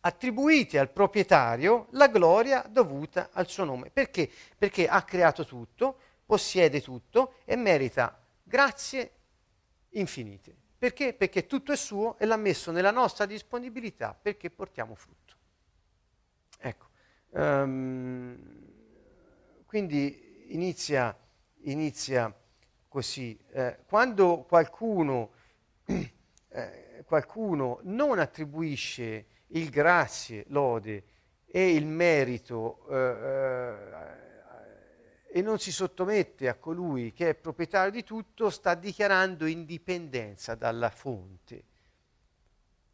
[0.00, 3.90] attribuite al proprietario la gloria dovuta al suo nome.
[3.90, 4.30] Perché?
[4.56, 9.10] Perché ha creato tutto, possiede tutto e merita grazie
[9.90, 10.54] infinite.
[10.78, 11.14] Perché?
[11.14, 15.34] Perché tutto è suo e l'ha messo nella nostra disponibilità perché portiamo frutto.
[16.58, 16.86] Ecco,
[17.30, 18.36] um,
[19.66, 21.16] quindi inizia,
[21.62, 22.32] inizia
[22.88, 23.38] così.
[23.50, 25.32] Eh, quando qualcuno,
[25.86, 31.04] eh, qualcuno non attribuisce il grazie, lode
[31.46, 34.24] e il merito eh, eh
[35.36, 40.88] e non si sottomette a colui che è proprietario di tutto, sta dichiarando indipendenza dalla
[40.88, 41.64] fonte.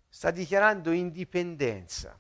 [0.09, 2.19] Sta dichiarando indipendenza,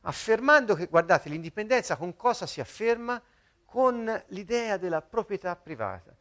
[0.00, 3.22] affermando che, guardate, l'indipendenza con cosa si afferma?
[3.64, 6.12] Con l'idea della proprietà privata.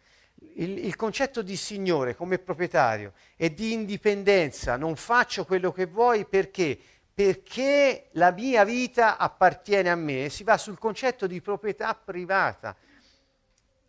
[0.56, 6.26] Il, il, concetto di signore come proprietario e di indipendenza, non faccio quello che vuoi
[6.26, 6.78] perché?
[7.14, 12.76] Perché la mia vita appartiene a me, si va sul concetto di proprietà privata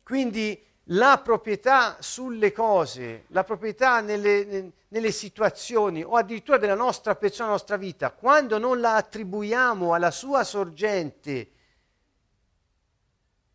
[0.02, 7.44] quindi la proprietà sulle cose, la proprietà nelle, nelle, situazioni o addirittura della nostra persona,
[7.44, 11.50] della nostra vita, quando non la attribuiamo alla sua sorgente,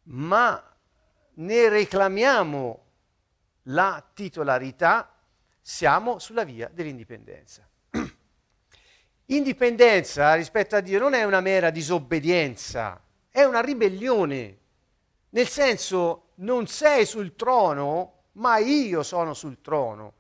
[0.04, 0.64] ma
[1.34, 2.86] ne reclamiamo
[3.68, 5.14] la titolarità,
[5.62, 7.68] siamo sulla via dell'indipendenza.
[9.26, 14.58] Indipendenza rispetto a Dio non è una mera disobbedienza, è una ribellione.
[15.30, 20.14] Nel senso, non sei sul trono, ma io sono sul trono.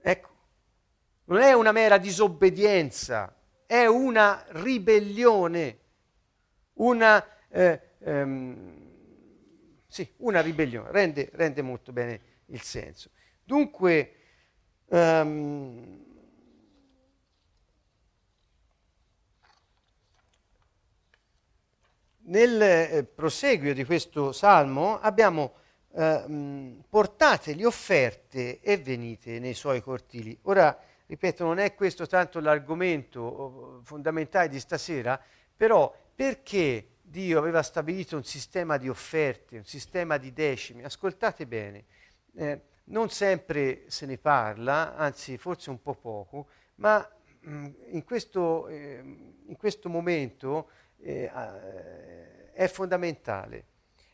[0.00, 0.28] Ecco,
[1.24, 5.78] non è una mera disobbedienza, è una ribellione,
[6.74, 8.82] una, eh, ehm,
[9.86, 13.10] sì, una ribellione, rende, rende, molto bene il senso.
[13.42, 14.14] Dunque,
[14.86, 16.04] um,
[22.26, 25.54] nel eh, proseguio di questo salmo abbiamo
[25.92, 30.36] eh, portate le offerte e venite nei suoi cortili.
[30.42, 30.76] Ora,
[31.06, 35.20] ripeto, non è questo tanto l'argomento oh, fondamentale di stasera,
[35.56, 40.82] però perché Dio aveva stabilito un sistema di offerte, un sistema di decimi?
[40.82, 41.84] Ascoltate bene,
[42.36, 47.06] eh, non sempre se ne parla, anzi forse un po' poco, ma
[47.40, 49.00] mh, in, questo, eh,
[49.46, 50.68] in questo momento
[50.98, 51.30] eh,
[52.52, 53.66] è fondamentale.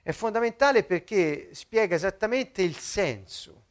[0.03, 3.65] È fondamentale perché spiega esattamente il senso.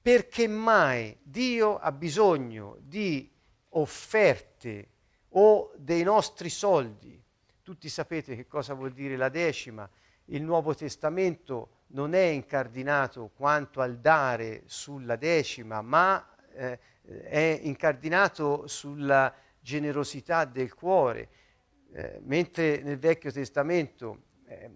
[0.00, 3.32] Perché mai Dio ha bisogno di
[3.70, 4.88] offerte
[5.30, 7.20] o dei nostri soldi?
[7.62, 9.88] Tutti sapete che cosa vuol dire la decima.
[10.26, 18.66] Il Nuovo Testamento non è incardinato quanto al dare sulla decima, ma eh, è incardinato
[18.66, 21.28] sulla generosità del cuore.
[21.92, 24.70] Eh, mentre nel Vecchio Testamento eh,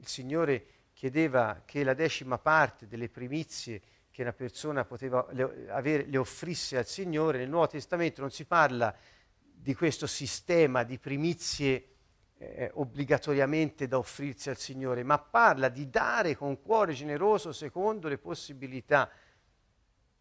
[0.00, 6.04] il Signore chiedeva che la decima parte delle primizie che una persona poteva le, avere
[6.06, 8.94] le offrisse al Signore, nel Nuovo Testamento non si parla
[9.40, 11.93] di questo sistema di primizie
[12.38, 18.18] eh, obbligatoriamente da offrirsi al Signore, ma parla di dare con cuore generoso secondo le
[18.18, 19.10] possibilità.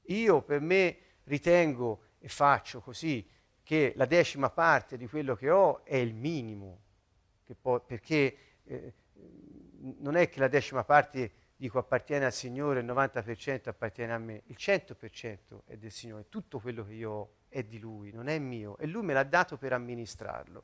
[0.07, 3.27] Io per me ritengo e faccio così,
[3.63, 6.81] che la decima parte di quello che ho è il minimo,
[7.59, 8.93] può, perché eh,
[9.99, 14.43] non è che la decima parte dico appartiene al Signore, il 90% appartiene a me,
[14.47, 18.37] il 100% è del Signore, tutto quello che io ho è di Lui, non è
[18.39, 20.63] mio e Lui me l'ha dato per amministrarlo.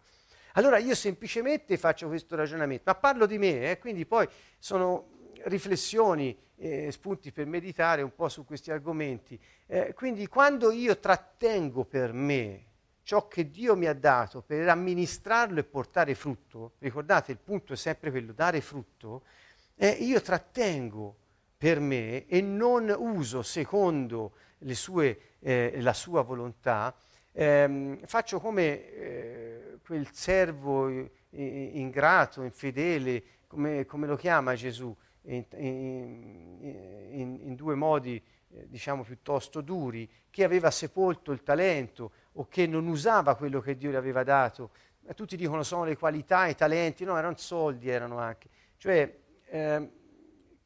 [0.53, 6.38] Allora io semplicemente faccio questo ragionamento, ma parlo di me, eh, quindi poi sono riflessioni,
[6.57, 9.39] eh, spunti per meditare un po' su questi argomenti.
[9.67, 12.65] Eh, quindi quando io trattengo per me
[13.03, 17.75] ciò che Dio mi ha dato per amministrarlo e portare frutto, ricordate il punto è
[17.75, 19.23] sempre quello, dare frutto,
[19.75, 21.15] eh, io trattengo
[21.58, 24.33] per me e non uso secondo
[24.73, 26.93] sue, eh, la sua volontà,
[27.32, 30.90] ehm, faccio come eh, quel servo
[31.32, 38.21] ingrato, infedele, come, come, lo chiama Gesù, in, in, in, due modi
[38.52, 43.75] eh, diciamo piuttosto duri, che aveva sepolto il talento, o che non usava quello che
[43.75, 44.71] Dio gli aveva dato.
[45.15, 48.48] Tutti dicono sono le qualità, i talenti, no, erano soldi, erano anche.
[48.77, 49.92] Cioè, eh,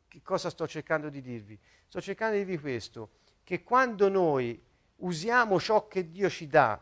[0.07, 1.57] che cosa sto cercando di dirvi?
[1.87, 3.09] Sto cercando di dirvi questo,
[3.43, 4.61] che quando noi
[5.03, 6.81] usiamo ciò che Dio ci dà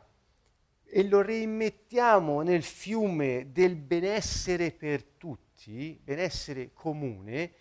[0.84, 7.54] e lo reimmettiamo nel fiume del benessere per tutti, benessere comune,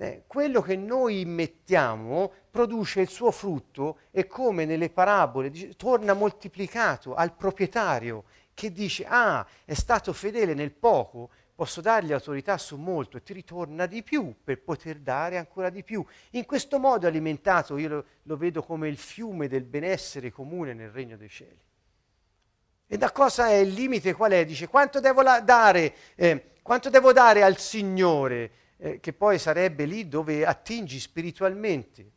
[0.00, 6.14] eh, quello che noi immettiamo produce il suo frutto e come nelle parabole dice, torna
[6.14, 12.76] moltiplicato al proprietario che dice ah è stato fedele nel poco, posso dargli autorità su
[12.76, 16.04] molto e ti ritorna di più per poter dare ancora di più.
[16.30, 20.90] In questo modo alimentato io lo, lo vedo come il fiume del benessere comune nel
[20.90, 21.60] regno dei cieli.
[22.86, 24.14] E da cosa è il limite?
[24.14, 24.44] Qual è?
[24.44, 28.52] Dice quanto devo dare, eh, quanto devo dare al Signore?
[28.78, 32.12] eh, che poi sarebbe lì dove attingi spiritualmente,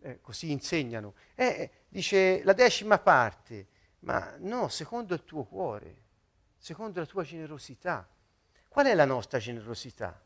[0.00, 1.14] eh, così insegnano.
[1.34, 3.66] Eh, dice la decima parte,
[4.00, 6.04] ma no, secondo il tuo cuore,
[6.56, 8.08] secondo la tua generosità.
[8.76, 10.22] Qual è la nostra generosità?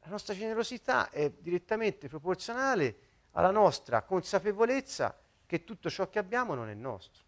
[0.00, 2.96] La nostra generosità è direttamente proporzionale
[3.32, 5.14] alla nostra consapevolezza
[5.44, 7.22] che tutto ciò che abbiamo non è nostro.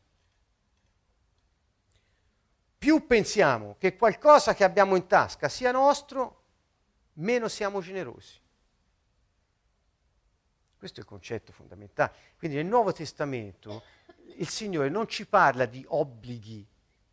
[2.79, 6.45] Più pensiamo che qualcosa che abbiamo in tasca sia nostro,
[7.17, 8.41] meno siamo generosi.
[10.79, 12.15] Questo è il concetto fondamentale.
[12.39, 13.83] Quindi nel Nuovo Testamento
[14.37, 16.67] il Signore non ci parla di obblighi,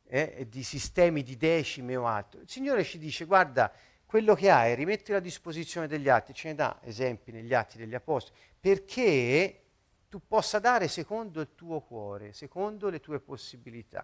[0.10, 2.42] eh, di sistemi di decime o altro.
[2.42, 3.72] Il Signore ci dice guarda,
[4.06, 7.94] quello che hai rimettilo a disposizione degli altri, ce ne dà esempi negli atti degli
[7.94, 9.62] Apostoli, perché
[10.10, 14.04] tu possa dare secondo il tuo cuore, secondo le tue possibilità.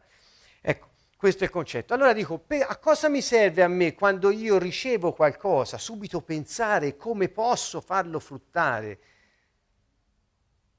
[0.61, 1.95] Ecco, questo è il concetto.
[1.95, 5.79] Allora dico, a cosa mi serve a me quando io ricevo qualcosa?
[5.79, 8.99] Subito pensare come posso farlo fruttare.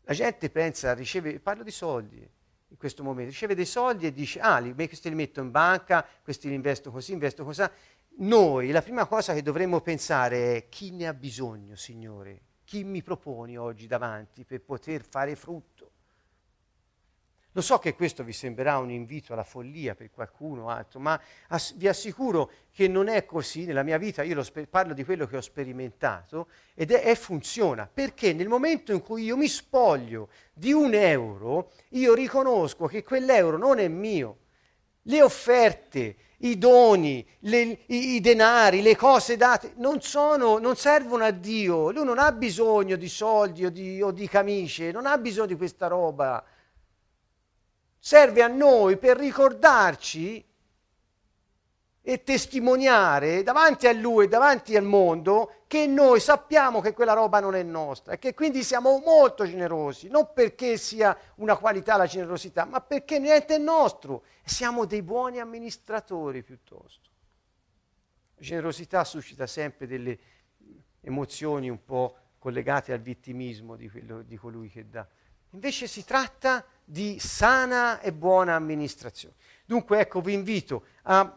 [0.02, 2.34] La gente pensa, riceve, parlo di soldi
[2.68, 6.06] in questo momento, riceve dei soldi e dice, ah, li, questi li metto in banca,
[6.22, 7.62] questi li investo così, investo così.
[8.18, 12.40] Noi, la prima cosa che dovremmo pensare è chi ne ha bisogno, Signore?
[12.64, 15.75] Chi mi proponi oggi davanti per poter fare frutto?
[17.56, 21.74] Lo so che questo vi sembrerà un invito alla follia per qualcuno altro, ma ass-
[21.76, 25.38] vi assicuro che non è così nella mia vita, io sper- parlo di quello che
[25.38, 30.74] ho sperimentato ed è, è funziona, perché nel momento in cui io mi spoglio di
[30.74, 34.36] un euro, io riconosco che quell'euro non è mio.
[35.04, 41.24] Le offerte, i doni, le, i, i, denari, le cose date, non, sono, non, servono
[41.24, 41.90] a Dio.
[41.90, 45.56] Lui non ha bisogno di soldi o di, o di camicie, non ha bisogno di
[45.56, 46.44] questa roba
[47.98, 50.44] serve a noi per ricordarci
[52.08, 57.40] e testimoniare davanti a lui e davanti al mondo che noi sappiamo che quella roba
[57.40, 62.06] non è nostra e che quindi siamo molto generosi, non perché sia una qualità la
[62.06, 67.10] generosità, ma perché niente è nostro siamo dei buoni amministratori piuttosto.
[68.36, 70.18] La generosità suscita sempre delle
[71.00, 75.04] emozioni un po' collegate al vittimismo di, quello, di colui che dà.
[75.50, 79.34] Invece si tratta di sana e buona amministrazione.
[79.64, 81.36] Dunque, ecco, vi invito a,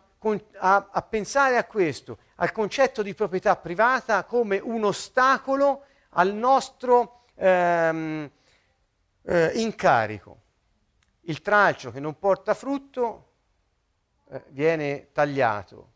[0.57, 7.23] a, a pensare a questo, al concetto di proprietà privata come un ostacolo al nostro
[7.33, 8.29] ehm,
[9.23, 10.41] eh, incarico.
[11.21, 13.31] Il tralcio che non porta frutto
[14.29, 15.91] eh, viene tagliato,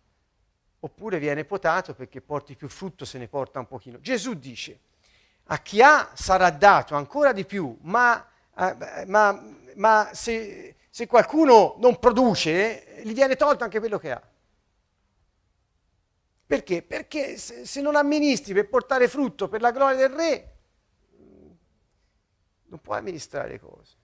[0.80, 4.00] oppure viene potato perché porti più frutto se ne porta un pochino.
[4.00, 4.80] Gesù dice,
[5.46, 11.76] a chi ha sarà dato ancora di più, ma, eh, ma, ma se, se, qualcuno
[11.80, 14.22] non produce, gli viene tolto anche quello che ha.
[16.46, 16.84] Perché?
[16.84, 20.58] Perché se, non amministri per portare frutto per la gloria del re,
[22.66, 23.96] non puoi amministrare cose.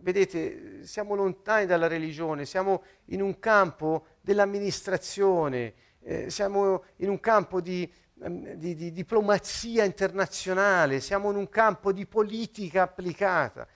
[0.00, 7.60] Vedete, siamo lontani dalla religione, siamo in un campo dell'amministrazione, eh, siamo in un campo
[7.60, 7.90] di,
[8.28, 13.66] di, di, diplomazia internazionale, siamo in un campo di politica applicata.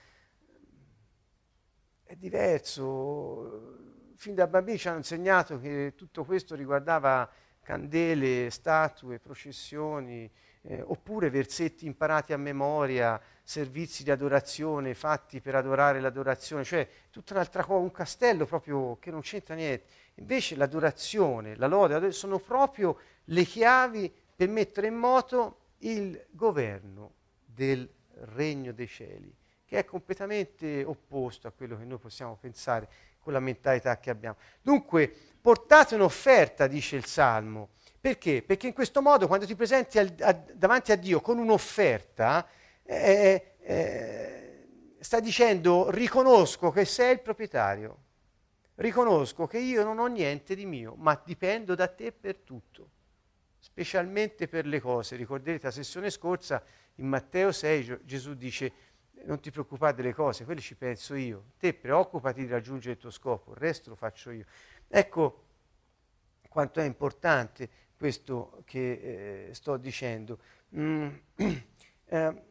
[2.03, 3.75] È diverso.
[4.15, 7.29] Fin da bambini ci hanno insegnato che tutto questo riguardava
[7.61, 10.31] candele, statue, processioni,
[10.61, 17.33] eh, oppure versetti imparati a memoria, servizi di adorazione fatti per adorare l'adorazione, cioè tutta
[17.33, 19.85] un'altra cosa, un castello proprio che non c'entra niente.
[20.15, 27.89] Invece l'adorazione, la lode, sono proprio le chiavi per mettere in moto il governo del
[28.35, 29.35] regno dei cieli,
[29.65, 34.37] che è completamente opposto a quello che noi possiamo pensare con la mentalità che abbiamo.
[34.61, 35.11] Dunque,
[35.41, 37.69] portate un'offerta, dice il Salmo.
[37.99, 38.43] Perché?
[38.43, 42.47] Perché in questo modo, quando ti presenti al, a, davanti a Dio con un'offerta,
[42.83, 44.67] eh, eh,
[44.99, 48.03] sta dicendo riconosco che sei il proprietario,
[48.75, 52.91] riconosco che io non ho niente di mio, ma dipendo da te per tutto
[53.67, 55.17] specialmente per le cose.
[55.17, 56.63] Ricorderete la sessione scorsa
[56.95, 58.85] in Matteo 6 Gesù dice
[59.25, 61.51] non ti preoccupare delle cose, quelle ci penso io.
[61.59, 64.45] Te preoccupati di raggiungere il tuo scopo, il resto lo faccio io.
[64.87, 65.43] Ecco
[66.47, 70.39] quanto è importante questo che eh, sto dicendo.
[70.77, 71.09] Mm,
[72.05, 72.43] eh,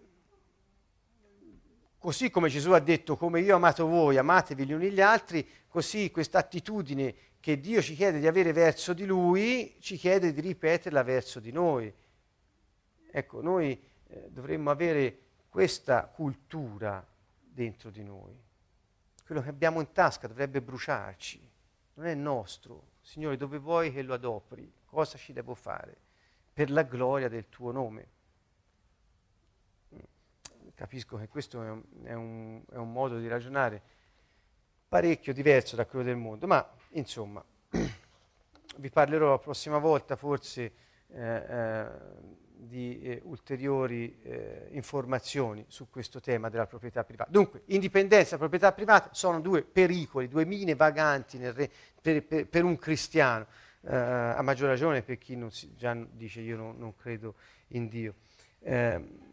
[1.99, 5.49] così come Gesù ha detto, come io ho amato voi, amatevi gli uni gli altri,
[5.67, 7.15] così questa attitudine
[7.47, 11.53] che Dio ci chiede di avere verso di Lui, ci chiede di ripeterla verso di
[11.53, 11.95] noi.
[13.09, 15.19] Ecco, noi eh, dovremmo avere
[15.49, 17.07] questa cultura
[17.39, 18.37] dentro di noi.
[19.25, 21.49] Quello che abbiamo in tasca dovrebbe bruciarci,
[21.95, 22.95] non è nostro.
[23.01, 24.69] Signore, dove vuoi che lo adopri?
[24.85, 25.97] Cosa ci devo fare?
[26.53, 28.09] Per la gloria del tuo nome.
[30.75, 33.95] Capisco che questo è un, è un, è un modo di ragionare
[34.89, 36.69] parecchio diverso da quello del mondo, ma
[36.99, 37.45] insomma,
[38.77, 40.73] vi parlerò la prossima volta forse
[41.09, 41.87] eh, eh,
[42.59, 47.31] di eh, ulteriori eh, informazioni su questo tema della proprietà privata.
[47.31, 51.71] Dunque, indipendenza e proprietà privata sono due pericoli, due mine vaganti re,
[52.01, 53.47] per, per, per, un cristiano,
[53.83, 57.35] eh, a maggior ragione per chi si, già dice io non, non credo
[57.69, 58.15] in Dio.
[58.61, 59.25] Eh,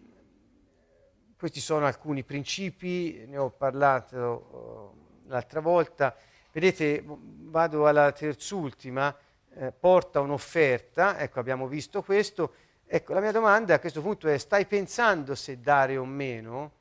[1.37, 4.95] questi sono alcuni principi, ne ho parlato oh,
[5.27, 6.15] l'altra volta.
[6.53, 9.13] Vedete, vado alla terzultima,
[9.55, 12.53] eh, porta un'offerta, ecco abbiamo visto questo,
[12.85, 16.73] Ecco, la mia domanda a questo punto è, stai pensando se dare o meno?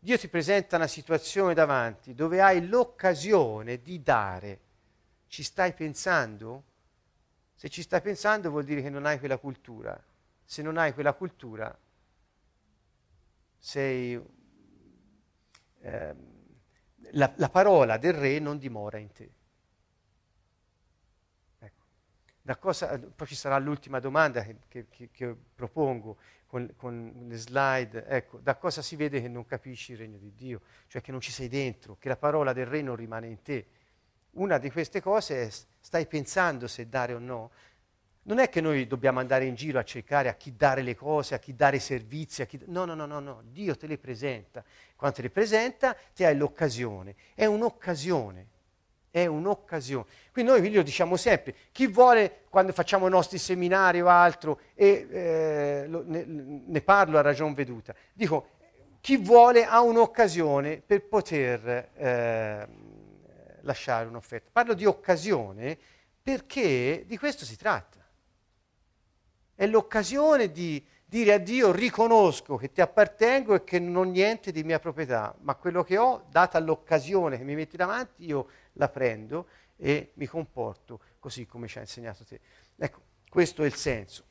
[0.00, 4.60] Dio ti presenta una situazione davanti dove hai l'occasione di dare.
[5.28, 6.64] Ci stai pensando?
[7.54, 9.96] Se ci stai pensando vuol dire che non hai quella cultura.
[10.44, 11.78] Se non hai quella cultura,
[13.56, 14.20] sei...
[15.80, 16.14] Eh,
[17.12, 19.30] la, la parola del re non dimora in te.
[22.58, 28.04] Cosa, poi ci sarà l'ultima domanda che, che, che, che propongo con, con, le slide.
[28.06, 30.62] Ecco, da cosa si vede che non capisci il regno di Dio?
[30.88, 33.66] Cioè che non ci sei dentro, che la parola del re non rimane in te.
[34.32, 37.52] Una di queste cose è stai pensando se dare o no.
[38.24, 41.34] Non è che noi dobbiamo andare in giro a cercare a chi dare le cose,
[41.34, 42.60] a chi dare i servizi, chi...
[42.66, 43.42] No, no, no, no, no.
[43.44, 44.62] Dio te le presenta.
[44.94, 47.14] Quando te le presenta, ti hai l'occasione.
[47.34, 48.46] È un'occasione
[49.12, 50.06] è un'occasione.
[50.32, 55.06] Quindi noi lo diciamo sempre, chi vuole quando facciamo i nostri seminari o altro, e
[55.10, 56.24] eh, ne,
[56.66, 58.48] ne, parlo a ragion veduta, dico,
[59.02, 62.68] chi vuole ha un'occasione per poter eh,
[63.60, 64.48] lasciare un'offerta.
[64.50, 65.76] Parlo di occasione
[66.22, 68.01] perché di questo si tratta.
[69.54, 74.50] È l'occasione di dire a Dio riconosco che ti appartengo e che non ho niente
[74.50, 78.88] di mia proprietà, ma quello che ho, data l'occasione che mi metti davanti, io la
[78.88, 79.46] prendo
[79.76, 82.40] e mi comporto così come ci ha insegnato te.
[82.76, 84.24] Ecco, questo è il senso.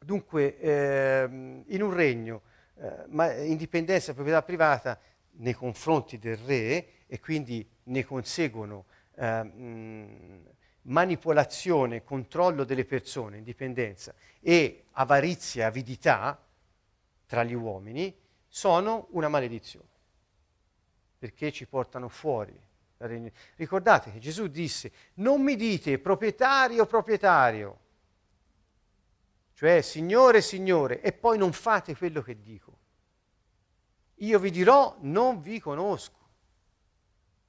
[0.00, 2.42] Dunque, ehm, in un regno,
[2.76, 5.00] eh, ma indipendenza e proprietà privata
[5.38, 8.84] nei confronti del re e quindi ne conseguono
[9.16, 10.42] eh, mh,
[10.88, 16.38] manipolazione, controllo delle persone, indipendenza e avarizia, avidità
[17.26, 18.14] tra gli uomini,
[18.46, 19.88] sono una maledizione,
[21.18, 22.66] perché ci portano fuori
[23.54, 27.78] Ricordate che Gesù disse, non mi dite proprietario, proprietario,
[29.54, 32.76] cioè Signore, Signore, e poi non fate quello che dico.
[34.16, 36.17] Io vi dirò, non vi conosco.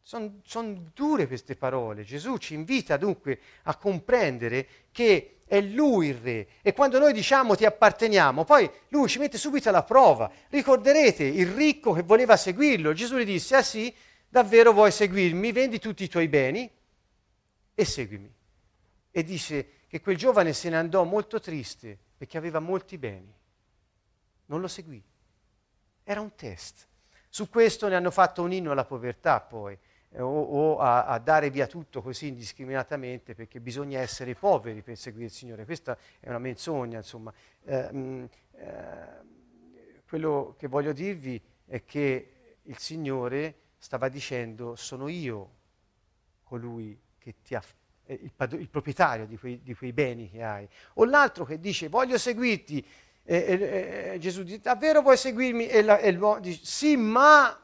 [0.10, 2.04] Sono son dure queste parole.
[2.04, 6.48] Gesù ci invita dunque a comprendere che è Lui il Re.
[6.64, 10.32] E quando noi diciamo ti apparteniamo, poi Lui ci mette subito alla prova.
[10.48, 12.92] Ricorderete il ricco che voleva seguirlo.
[12.94, 13.94] Gesù gli disse, ah sì,
[14.28, 15.52] davvero vuoi seguirmi?
[15.52, 16.68] Vendi tutti i tuoi beni
[17.76, 18.34] e seguimi.
[19.12, 23.32] E dice che quel giovane se ne andò molto triste perché aveva molti beni.
[24.48, 25.04] Non lo seguì.
[26.04, 26.88] Era un test.
[27.30, 29.78] Su questo ne hanno fatto un inno alla povertà poi,
[30.12, 34.98] eh, o, o a, a, dare via tutto così indiscriminatamente perché bisogna essere poveri per
[34.98, 35.66] seguire il Signore.
[35.66, 37.34] Questa è una menzogna, insomma.
[37.64, 39.28] Eh, mh, mm, eh,
[40.08, 42.34] quello che voglio dirvi è che
[42.64, 45.58] il Signore stava dicendo sono io
[46.44, 47.64] colui che ti ha
[48.06, 50.68] eh, il, padr- il, proprietario di quei, di quei, beni che hai.
[50.96, 52.84] O l'altro che dice voglio seguirti,
[53.24, 55.68] e, e, e Gesù dice davvero vuoi seguirmi?
[55.68, 57.56] E, la, e l'uomo dice sì, ma,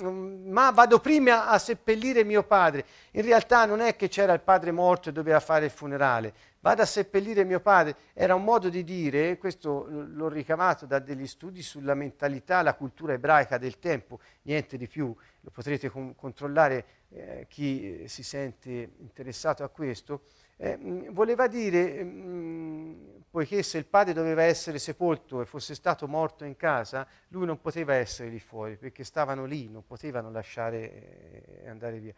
[0.00, 2.84] ma, vado prima a seppellire mio padre.
[3.12, 6.82] In realtà non è che c'era il padre morto e doveva fare il funerale, vado
[6.82, 7.96] a seppellire mio padre.
[8.12, 13.12] Era un modo di dire, questo l'ho ricavato da degli studi sulla mentalità, la cultura
[13.12, 19.64] ebraica del tempo, niente di più lo potrete con- controllare eh, chi si sente interessato
[19.64, 20.22] a questo,
[20.56, 20.78] eh,
[21.10, 26.54] voleva dire mh, poiché se il padre doveva essere sepolto e fosse stato morto in
[26.54, 31.98] casa, lui non poteva essere lì fuori, perché stavano lì, non potevano lasciare e andare
[31.98, 32.12] via.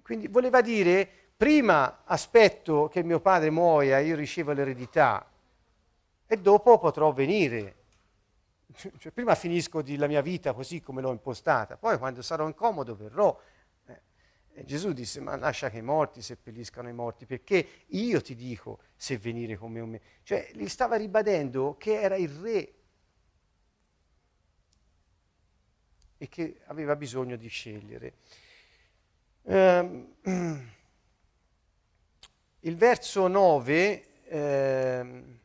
[0.00, 5.28] Quindi voleva dire, prima aspetto che mio padre muoia, io ricevo l'eredità,
[6.24, 7.74] e dopo potrò venire.
[8.98, 13.36] Cioè, prima finisco la mia vita così come l'ho impostata, poi quando sarò incomodo verrò.
[14.54, 18.80] Eh, Gesù disse, ma lascia che i morti seppelliscano i morti, perché io ti dico
[18.94, 20.00] se venire con me o me.
[20.22, 22.74] Cioè, gli stava ribadendo che era il re
[26.18, 28.14] e che aveva bisogno di scegliere.
[29.42, 30.14] Um,
[32.60, 34.06] il verso 9...
[34.28, 35.40] Um,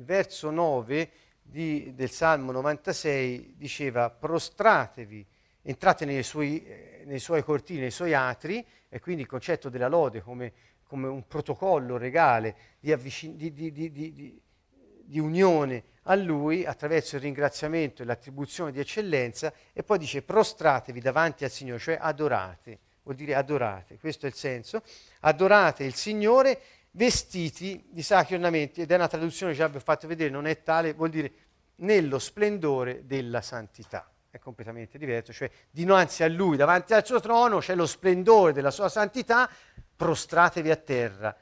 [0.00, 1.10] il verso 9
[1.42, 5.26] di, del Salmo 96 diceva prostratevi,
[5.62, 9.88] entrate nei suoi, eh, nei suoi cortili, nei suoi atri, e quindi il concetto della
[9.88, 10.52] lode come,
[10.84, 18.02] come un protocollo regale di, avvicin- di, di, di unione a Lui attraverso il ringraziamento
[18.02, 23.34] e l'attribuzione di eccellenza, e poi dice prostratevi davanti al Signore, cioè adorate, vuol dire
[23.34, 24.82] adorate, questo è il senso,
[25.20, 26.60] adorate il Signore
[26.92, 30.62] vestiti di sacri ornamenti, ed è una traduzione che ci abbiamo fatto vedere, non è
[30.62, 31.32] tale, vuol dire
[31.76, 34.09] nello splendore della santità.
[34.30, 38.70] È completamente diverso, cioè dinanzi a lui, davanti al suo trono, c'è lo splendore della
[38.70, 39.50] sua santità,
[39.96, 41.36] prostratevi a terra.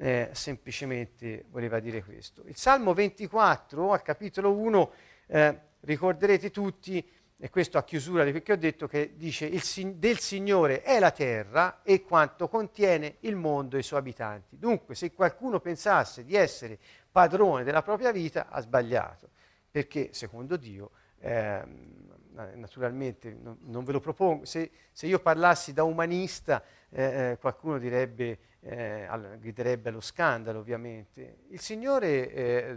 [0.00, 2.44] Eh, semplicemente voleva dire questo.
[2.46, 4.92] Il Salmo 24, al capitolo 1,
[5.26, 7.04] eh, ricorderete tutti,
[7.40, 9.62] e questo a chiusura di perché ho detto che dice il,
[9.94, 14.58] del Signore è la terra e quanto contiene il mondo e i suoi abitanti.
[14.58, 16.78] Dunque, se qualcuno pensasse di essere
[17.10, 19.30] padrone della propria vita, ha sbagliato,
[19.70, 21.62] perché secondo Dio, eh,
[22.54, 27.78] naturalmente non, non, ve lo propongo, se, se, io parlassi da umanista, eh, eh qualcuno
[27.78, 29.08] direbbe, eh,
[29.38, 31.38] griderebbe allo scandalo ovviamente.
[31.48, 32.76] Il Signore eh,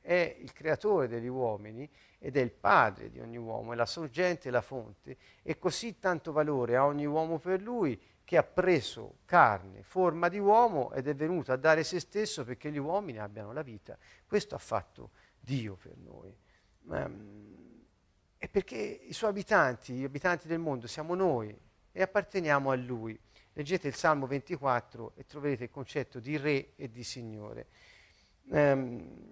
[0.00, 1.88] è il creatore degli uomini
[2.18, 5.98] ed è il padre di ogni uomo, è la sorgente e la fonte, e così
[5.98, 7.98] tanto valore ha ogni uomo per lui
[8.30, 12.70] che ha preso carne, forma di uomo ed è venuto a dare se stesso perché
[12.70, 13.98] gli uomini abbiano la vita.
[14.24, 16.32] Questo ha fatto Dio per noi.
[16.84, 17.59] Um,
[18.42, 21.54] e perché i suoi abitanti, gli abitanti del mondo, siamo noi
[21.92, 23.18] e apparteniamo a Lui.
[23.52, 27.66] Leggete il Salmo 24 e troverete il concetto di re e di Signore.
[28.44, 29.28] Um,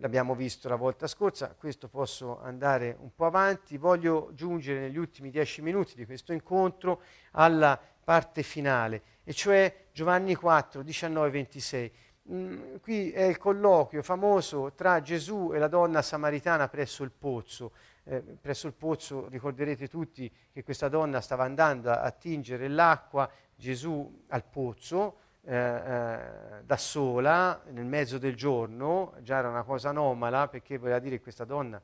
[0.00, 5.30] l'abbiamo visto la volta scorsa, questo posso andare un po' avanti, voglio giungere negli ultimi
[5.30, 7.02] dieci minuti di questo incontro
[7.32, 11.92] alla parte finale, e cioè Giovanni 4, 19, 26.
[12.30, 17.72] Mm, qui è il colloquio famoso tra Gesù e la donna samaritana presso il pozzo.
[18.10, 24.24] Eh, presso il pozzo ricorderete tutti che questa donna stava andando a attingere l'acqua, Gesù
[24.28, 26.20] al pozzo, eh, eh,
[26.64, 31.22] da sola nel mezzo del giorno, già era una cosa anomala perché voleva dire che
[31.22, 31.78] questa donna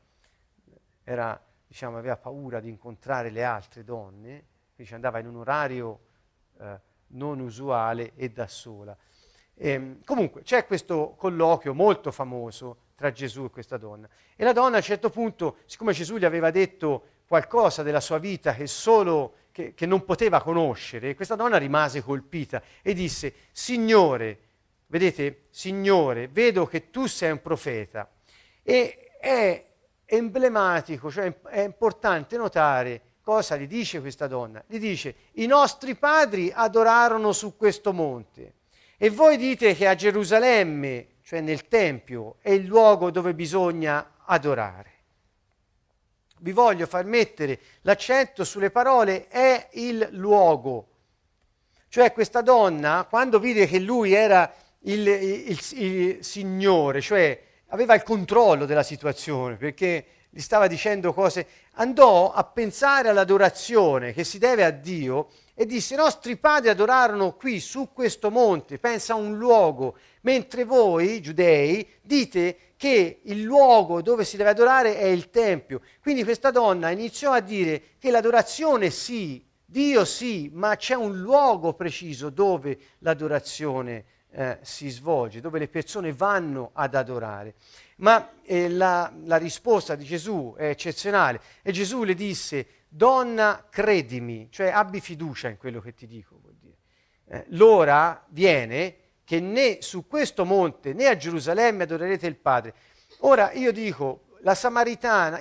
[1.02, 4.44] era, diciamo, aveva paura di incontrare le altre donne,
[4.74, 6.00] quindi andava in un orario
[6.58, 8.96] eh, non usuale e da sola.
[9.52, 14.08] E, ehm, comunque c'è questo colloquio molto famoso tra Gesù e questa donna.
[14.36, 18.18] E la donna a un certo punto, siccome Gesù gli aveva detto qualcosa della sua
[18.18, 24.38] vita che solo che, che non poteva conoscere, questa donna rimase colpita e disse, Signore,
[24.88, 28.10] vedete, Signore, vedo che tu sei un profeta.
[28.62, 29.64] E è
[30.06, 34.62] emblematico, cioè è importante notare cosa gli dice questa donna.
[34.66, 38.54] Gli dice, i nostri padri adorarono su questo monte
[38.98, 44.94] e voi dite che a Gerusalemme, cioè nel Tempio, è il luogo dove bisogna adorare
[46.44, 50.88] vi voglio far mettere l'accento sulle parole è il luogo.
[51.88, 58.02] Cioè questa donna, quando vide che lui era il, il, il Signore, cioè aveva il
[58.02, 64.64] controllo della situazione, perché gli stava dicendo cose, andò a pensare all'adorazione che si deve
[64.64, 69.38] a Dio e disse: I nostri padri adorarono qui su questo monte, pensa a un
[69.38, 75.80] luogo, mentre voi, giudei, dite che il luogo dove si deve adorare è il Tempio.
[76.02, 81.72] Quindi questa donna iniziò a dire che l'adorazione sì, Dio sì, ma c'è un luogo
[81.72, 87.54] preciso dove l'adorazione eh, si svolge, dove le persone vanno ad adorare.
[87.96, 94.48] Ma eh, la, la risposta di Gesù è eccezionale e Gesù le disse, donna credimi,
[94.50, 96.40] cioè abbi fiducia in quello che ti dico.
[97.26, 102.74] Eh, l'ora viene che né su questo monte né a Gerusalemme adorerete il Padre.
[103.20, 104.54] Ora io dico, i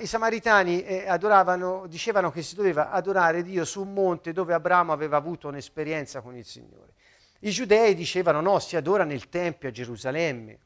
[0.06, 5.18] samaritani eh, adoravano, dicevano che si doveva adorare Dio su un monte dove Abramo aveva
[5.18, 6.94] avuto un'esperienza con il Signore.
[7.40, 10.58] I giudei dicevano no, si adora nel Tempio a Gerusalemme.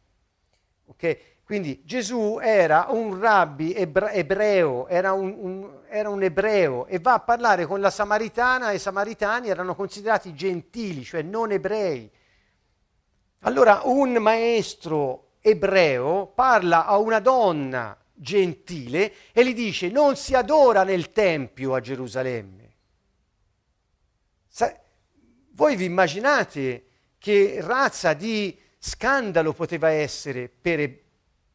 [0.87, 1.21] Okay?
[1.49, 7.21] Quindi Gesù era un rabbi ebreo, era un, un, era un, ebreo e va a
[7.21, 12.11] parlare con la Samaritana e i Samaritani erano considerati gentili, cioè non ebrei.
[13.45, 20.83] Allora un maestro ebreo parla a una donna gentile e gli dice non si adora
[20.83, 22.75] nel Tempio a Gerusalemme.
[24.47, 24.79] Sa-
[25.53, 31.07] voi vi immaginate che razza di scandalo poteva essere per,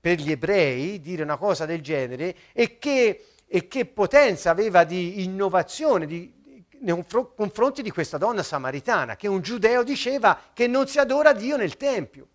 [0.04, 5.24] per gli ebrei dire una cosa del genere e che, e che potenza aveva di
[5.24, 11.00] innovazione di, nei confronti di questa donna samaritana, che un giudeo diceva che non si
[11.00, 12.28] adora Dio nel Tempio.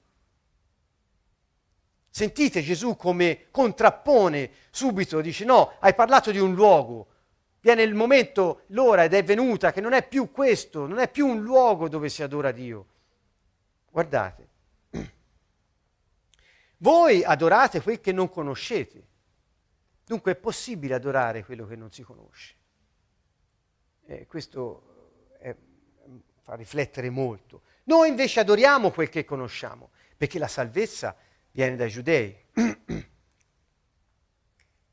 [2.09, 7.07] Sentite Gesù come contrappone subito, dice no, hai parlato di un luogo,
[7.61, 11.27] viene il momento, l'ora ed è venuta che non è più questo, non è più
[11.27, 12.87] un luogo dove si adora Dio.
[13.91, 14.48] Guardate,
[16.79, 19.07] voi adorate quel che non conoscete,
[20.05, 22.55] dunque è possibile adorare quello che non si conosce.
[24.07, 25.55] E questo è,
[26.41, 27.63] fa riflettere molto.
[27.85, 31.17] Noi invece adoriamo quel che conosciamo, perché la salvezza
[31.51, 32.37] viene dai giudei.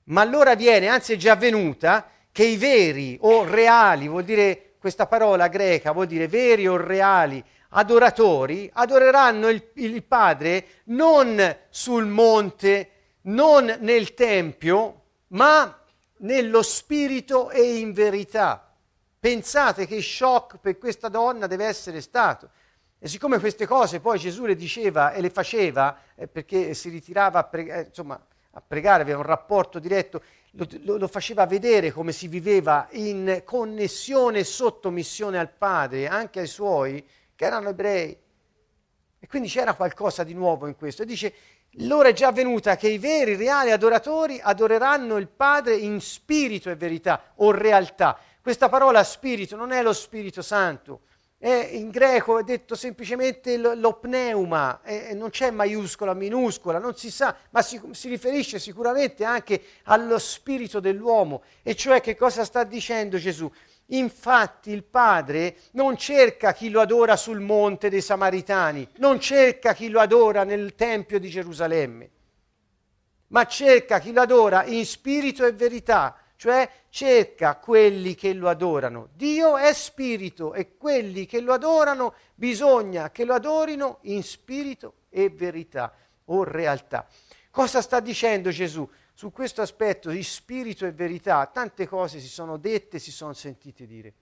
[0.05, 5.07] Ma allora viene, anzi è già avvenuta, che i veri o reali, vuol dire questa
[5.07, 7.43] parola greca, vuol dire veri o reali
[7.77, 12.89] adoratori, adoreranno il, il Padre non sul monte,
[13.23, 15.79] non nel Tempio, ma
[16.17, 18.73] nello spirito e in verità.
[19.19, 22.49] Pensate che shock per questa donna deve essere stato.
[22.97, 27.39] E siccome queste cose poi Gesù le diceva e le faceva eh, perché si ritirava
[27.39, 28.19] a, pre- eh, insomma,
[28.51, 30.21] a, pregare, aveva un rapporto diretto,
[30.51, 36.39] lo, lo, lo, faceva vedere come si viveva in connessione e sottomissione al Padre, anche
[36.39, 37.05] ai suoi,
[37.35, 38.17] che erano ebrei.
[39.19, 41.03] E quindi c'era qualcosa di nuovo in questo.
[41.03, 41.33] E dice,
[41.79, 46.75] l'ora è già venuta che i veri, reali adoratori adoreranno il Padre in spirito e
[46.75, 48.17] verità o realtà.
[48.41, 51.01] Questa parola spirito non è lo Spirito Santo,
[51.37, 54.81] è in greco è detto semplicemente l'opneuma,
[55.13, 60.79] non c'è maiuscola, minuscola, non si sa, ma si, si, riferisce sicuramente anche allo spirito
[60.79, 61.43] dell'uomo.
[61.61, 63.51] E cioè che cosa sta dicendo Gesù?
[63.89, 69.89] Infatti il Padre non cerca chi lo adora sul monte dei Samaritani, non cerca chi
[69.89, 72.09] lo adora nel Tempio di Gerusalemme,
[73.27, 79.09] ma cerca chi lo adora in spirito e verità cioè cerca quelli che lo adorano.
[79.13, 85.29] Dio è spirito e quelli che lo adorano bisogna che lo adorino in spirito e
[85.29, 85.93] verità
[86.25, 87.07] o realtà.
[87.49, 88.87] Cosa sta dicendo Gesù?
[89.17, 93.85] Su questo aspetto di spirito e verità tante cose si sono dette, si sono sentite
[93.85, 94.13] dire.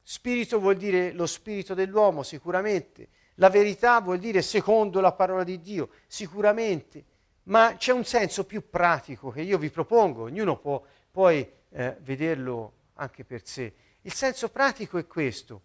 [0.00, 3.08] Spirito vuol dire lo spirito dell'uomo, sicuramente.
[3.34, 7.04] La verità vuol dire secondo la parola di Dio, sicuramente.
[7.44, 12.74] Ma c'è un senso più pratico che io vi propongo, ognuno può poi eh, vederlo
[12.94, 13.72] anche per sé.
[14.02, 15.62] Il senso pratico è questo,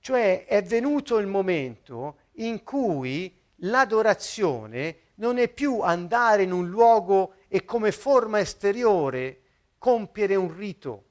[0.00, 7.34] cioè è venuto il momento in cui l'adorazione non è più andare in un luogo
[7.48, 9.40] e come forma esteriore
[9.78, 11.04] compiere un rito.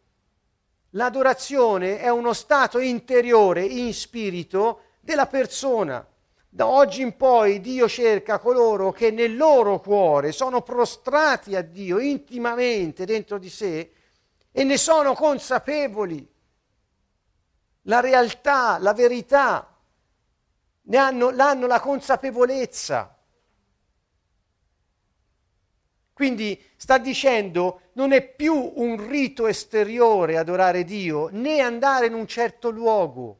[0.91, 6.05] L'adorazione è uno stato interiore, in spirito, della persona.
[6.51, 11.99] Da oggi in poi Dio cerca coloro che nel loro cuore sono prostrati a Dio
[11.99, 13.91] intimamente dentro di sé
[14.51, 16.27] e ne sono consapevoli.
[17.83, 19.78] La realtà, la verità,
[20.89, 23.17] ne hanno, hanno la consapevolezza.
[26.13, 32.27] Quindi sta dicendo non è più un rito esteriore adorare Dio, né andare in un
[32.27, 33.39] certo luogo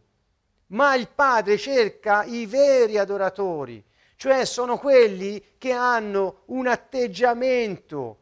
[0.70, 3.84] ma il Padre cerca i veri adoratori,
[4.16, 8.18] cioè sono quelli che hanno un atteggiamento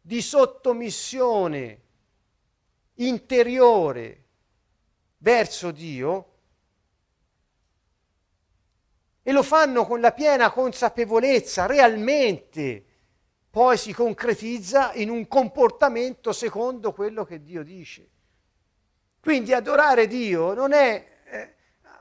[0.00, 1.80] di sottomissione
[2.94, 4.24] interiore
[5.18, 6.34] verso Dio
[9.28, 12.84] e lo fanno con la piena consapevolezza, realmente
[13.50, 18.08] poi si concretizza in un comportamento secondo quello che Dio dice.
[19.18, 21.04] Quindi adorare Dio non è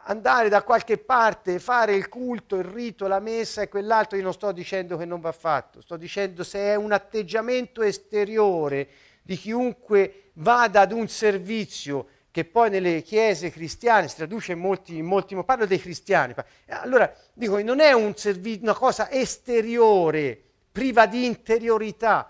[0.03, 4.33] andare da qualche parte, fare il culto, il rito, la messa e quell'altro, io non
[4.33, 8.87] sto dicendo che non va fatto, sto dicendo se è un atteggiamento esteriore
[9.23, 14.97] di chiunque vada ad un servizio che poi nelle chiese cristiane si traduce in molti,
[14.97, 16.35] in molti parlo dei cristiani,
[16.67, 20.37] allora dico non è un servizio, una cosa esteriore,
[20.69, 22.29] priva di interiorità,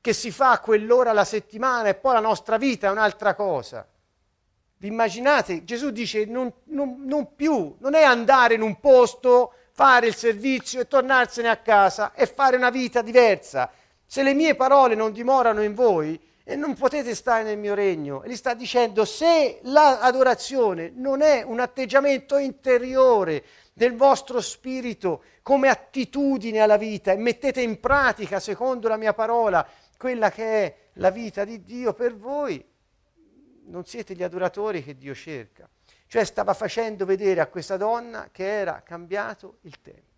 [0.00, 3.86] che si fa quell'ora alla settimana e poi la nostra vita è un'altra cosa.
[4.78, 5.62] Vi immaginate?
[5.62, 10.80] Gesù dice non, non, non più, non è andare in un posto, fare il servizio
[10.80, 13.70] e tornarsene a casa e fare una vita diversa.
[14.04, 18.22] Se le mie parole non dimorano in voi, e non potete stare nel mio regno.
[18.22, 25.68] E gli sta dicendo, se l'adorazione non è un atteggiamento interiore del vostro spirito come
[25.68, 29.66] attitudine alla vita e mettete in pratica, secondo la mia parola,
[29.96, 32.64] quella che è la vita di Dio per voi,
[33.66, 35.68] non siete gli adoratori che Dio cerca.
[36.06, 40.11] Cioè stava facendo vedere a questa donna che era cambiato il tempo.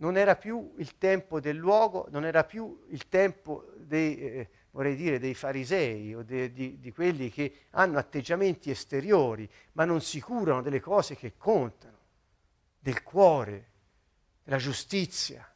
[0.00, 4.94] Non era più il tempo del luogo, non era più il tempo dei, eh, vorrei
[4.94, 10.20] dire, dei farisei o de, di, di quelli che hanno atteggiamenti esteriori, ma non si
[10.20, 11.98] curano delle cose che contano,
[12.78, 13.70] del cuore,
[14.44, 15.52] della giustizia.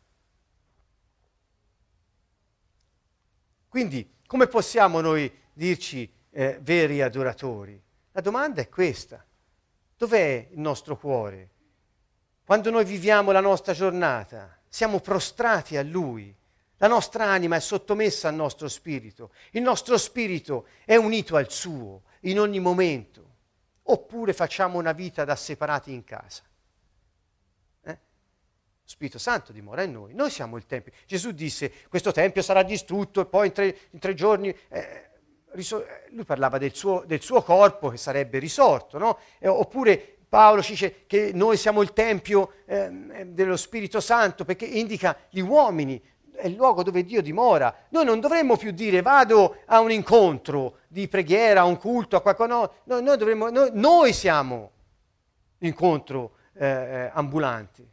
[3.69, 7.81] Quindi, come possiamo noi dirci eh, veri adoratori?
[8.11, 9.25] La domanda è questa.
[9.97, 11.52] Dov'è il nostro cuore?
[12.45, 16.35] Quando noi viviamo la nostra giornata, siamo prostrati a Lui.
[16.79, 19.31] La nostra anima è sottomessa al nostro spirito.
[19.53, 23.31] Il nostro spirito è unito al suo in ogni momento.
[23.85, 26.43] Oppure facciamo una vita da separati in casa.
[27.85, 27.99] Eh?
[28.85, 30.15] Spirito Santo dimora in noi.
[30.15, 30.93] Noi siamo il Tempio.
[31.07, 34.57] Gesù disse, questo Tempio sarà distrutto e poi in tre, in tre giorni...
[34.69, 35.11] Eh,
[35.55, 39.19] lui parlava del suo, del suo, corpo che sarebbe risorto, no?
[39.39, 44.65] eh, oppure Paolo ci dice che noi siamo il Tempio eh, dello Spirito Santo perché
[44.65, 46.03] indica gli uomini,
[46.33, 47.85] è il luogo dove Dio dimora.
[47.91, 52.23] Noi non dovremmo più dire vado a un incontro di preghiera, a un culto, a
[52.23, 54.71] qualcosa, no, noi, noi, dovremmo, noi, noi siamo
[55.59, 57.91] l'incontro eh, eh, ambulante.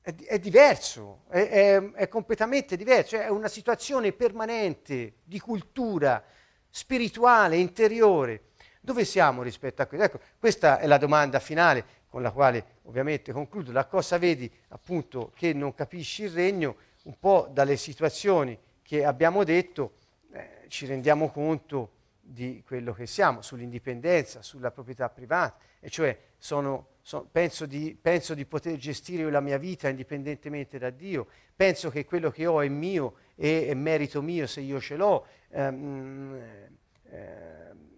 [0.00, 6.24] È, è diverso, è, è, è completamente diverso, è una situazione permanente di cultura
[6.68, 8.46] spirituale, interiore.
[8.80, 10.06] Dove siamo rispetto a questo?
[10.06, 13.72] Ecco, questa è la domanda finale con la quale ovviamente concludo.
[13.72, 16.76] Da cosa vedi appunto che non capisci il regno?
[17.02, 19.92] Un po' dalle situazioni che abbiamo detto
[20.32, 26.88] eh, ci rendiamo conto di quello che siamo, sull'indipendenza, sulla proprietà privata, e cioè sono,
[27.02, 32.04] so, penso, di, penso, di, poter gestire la mia vita indipendentemente da Dio, penso che
[32.04, 35.26] quello che ho è mio e è merito mio se io ce l'ho.
[35.50, 36.40] Ehm,
[37.04, 37.88] eh,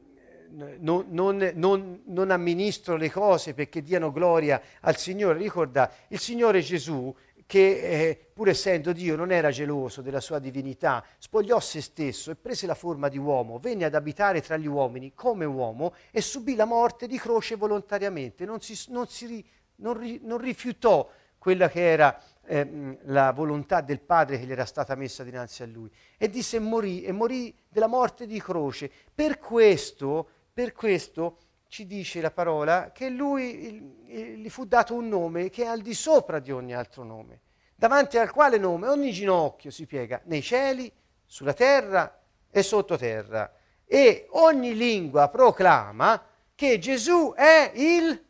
[0.79, 5.39] non, non, non, non, amministro le cose perché diano gloria al Signore.
[5.39, 7.15] Ricorda, il Signore Gesù,
[7.47, 12.37] che eh, pur essendo Dio non era geloso della sua divinità, spogliò se stesso e
[12.37, 16.55] prese la forma di uomo, venne ad abitare tra gli uomini come uomo e subì
[16.55, 19.45] la morte di croce volontariamente, non, si, si,
[19.77, 21.11] non rifiutò
[21.43, 25.67] quella che era eh, la volontà del Padre che gli era stata messa dinanzi a
[25.67, 25.91] lui.
[26.17, 28.91] E disse morì, e morì della morte di croce.
[29.13, 31.39] Per questo per questo
[31.69, 35.95] ci dice la parola che lui gli fu dato un nome che è al di
[35.95, 37.41] sopra di ogni altro nome,
[37.75, 40.93] davanti al quale nome ogni ginocchio si piega nei cieli,
[41.25, 43.51] sulla terra e sottoterra,
[43.87, 46.23] e ogni lingua proclama
[46.55, 48.23] che Gesù è il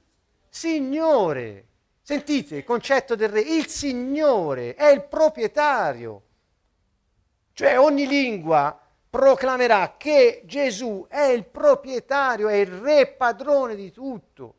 [0.48, 1.66] Signore.
[2.00, 6.22] Sentite il concetto del re, il Signore è il proprietario.
[7.52, 8.81] Cioè ogni lingua
[9.12, 14.54] proclamerà che Gesù è il proprietario, è il re padrone di tutto.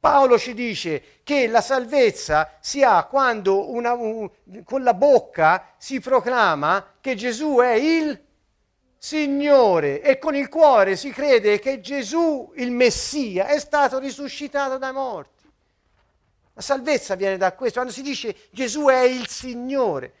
[0.00, 4.28] Paolo ci dice che la salvezza si ha quando una, un,
[4.64, 8.20] con la bocca si proclama che Gesù è il
[8.98, 14.92] Signore e con il cuore si crede che Gesù, il Messia, è stato risuscitato dai
[14.92, 15.48] morti.
[16.52, 20.14] La salvezza viene da questo, quando si dice Gesù è il Signore.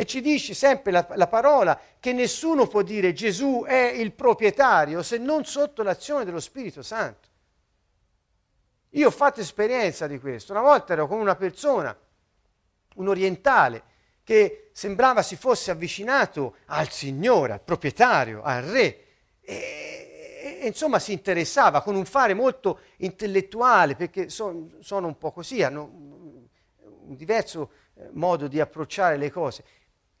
[0.00, 5.02] E ci dice sempre la, la, parola che nessuno può dire Gesù è il proprietario
[5.02, 7.28] se non sotto l'azione dello Spirito Santo.
[8.92, 10.52] Io ho fatto esperienza di questo.
[10.52, 11.94] Una volta ero con una persona,
[12.94, 13.82] un orientale,
[14.24, 19.04] che sembrava si fosse avvicinato al Signore, al proprietario, al Re.
[19.42, 25.30] E, e insomma si interessava con un fare molto intellettuale, perché son, sono un po'
[25.30, 29.62] così, hanno un diverso eh, modo di approcciare le cose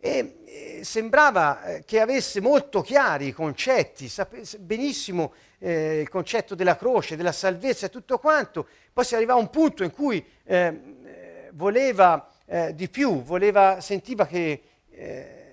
[0.00, 6.76] e sembrava eh, che avesse molto chiari i concetti, sapesse benissimo eh, il concetto della
[6.76, 10.96] croce, della salvezza e tutto quanto, poi si arrivava a un punto in cui ehm,
[11.04, 15.48] eh, voleva eh, di più, voleva, sentiva che eh,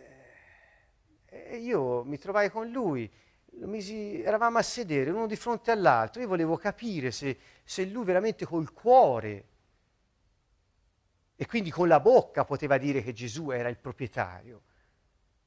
[1.60, 3.12] io mi trovai con lui,
[3.66, 8.46] misi, eravamo a sedere uno di fronte all'altro, io volevo capire se, se lui veramente
[8.46, 9.44] col cuore
[11.40, 14.64] e quindi con la bocca poteva dire che Gesù era il proprietario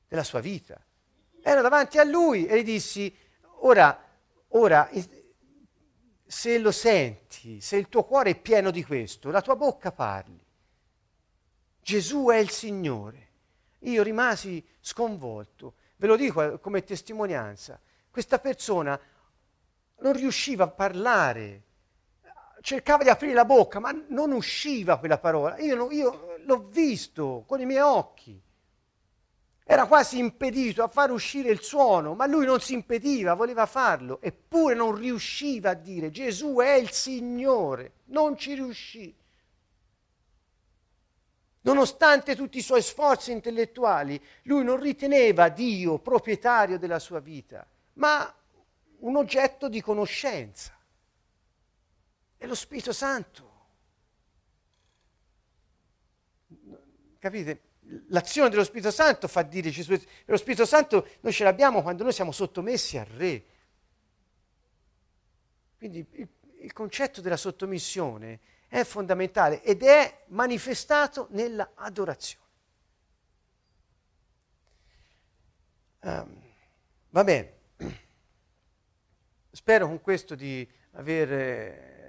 [0.07, 0.81] della sua vita.
[1.43, 3.15] Ero davanti a lui e gli dissi,
[3.63, 4.09] ora,
[4.49, 4.89] ora,
[6.25, 10.41] se lo senti, se il tuo cuore è pieno di questo, la tua bocca parli.
[11.83, 13.29] Gesù è il Signore.
[13.81, 17.81] Io rimasi sconvolto, ve lo dico come testimonianza.
[18.09, 18.99] Questa persona
[19.99, 21.65] non riusciva a parlare,
[22.61, 25.59] cercava di aprire la bocca, ma non usciva quella parola.
[25.59, 28.41] Io, io l'ho visto con i miei occhi.
[29.65, 34.21] Era quasi impedito a far uscire il suono, ma lui non si impediva, voleva farlo,
[34.21, 39.15] eppure non riusciva a dire Gesù è il Signore, non ci riuscì.
[41.63, 48.35] Nonostante tutti i suoi sforzi intellettuali, lui non riteneva Dio proprietario della sua vita, ma
[49.01, 50.80] un oggetto di conoscenza.
[52.41, 53.51] È lo Spirito Santo.
[57.19, 57.61] Capite?
[58.09, 59.95] L'azione dello Spirito Santo fa dire Gesù.
[60.25, 63.45] Lo Spirito Santo noi ce l'abbiamo quando noi siamo sottomessi al Re.
[65.77, 66.29] Quindi il,
[66.63, 72.47] il concetto della sottomissione è fondamentale ed è manifestato nella adorazione.
[76.01, 76.43] Um,
[77.11, 77.55] va bene,
[79.53, 82.00] spero con questo di aver eh,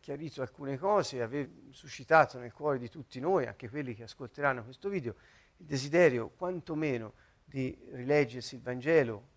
[0.00, 4.88] chiarito alcune cose, aver suscitato nel cuore di tutti noi, anche quelli che ascolteranno questo
[4.88, 5.16] video,
[5.56, 9.28] il desiderio quantomeno di rileggersi il Vangelo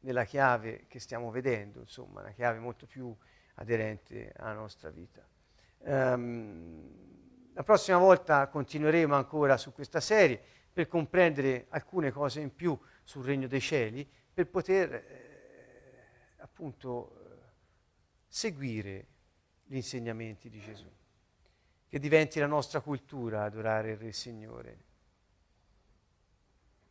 [0.00, 3.14] nella chiave che stiamo vedendo, insomma, una chiave molto più
[3.54, 5.26] aderente alla nostra vita.
[5.78, 7.06] Um,
[7.52, 10.40] la prossima volta continueremo ancora su questa serie
[10.72, 17.36] per comprendere alcune cose in più sul regno dei cieli, per poter eh, appunto eh,
[18.28, 19.06] seguire
[19.66, 20.90] gli insegnamenti di Gesù.
[21.88, 24.84] Che diventi la nostra cultura adorare il Re Signore.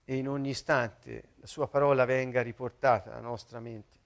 [0.06, 3.98] E in ogni istante la sua parola venga riportata alla nostra mente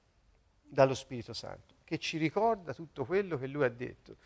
[0.61, 4.17] dallo Spirito Santo, che ci ricorda tutto quello che Lui ha detto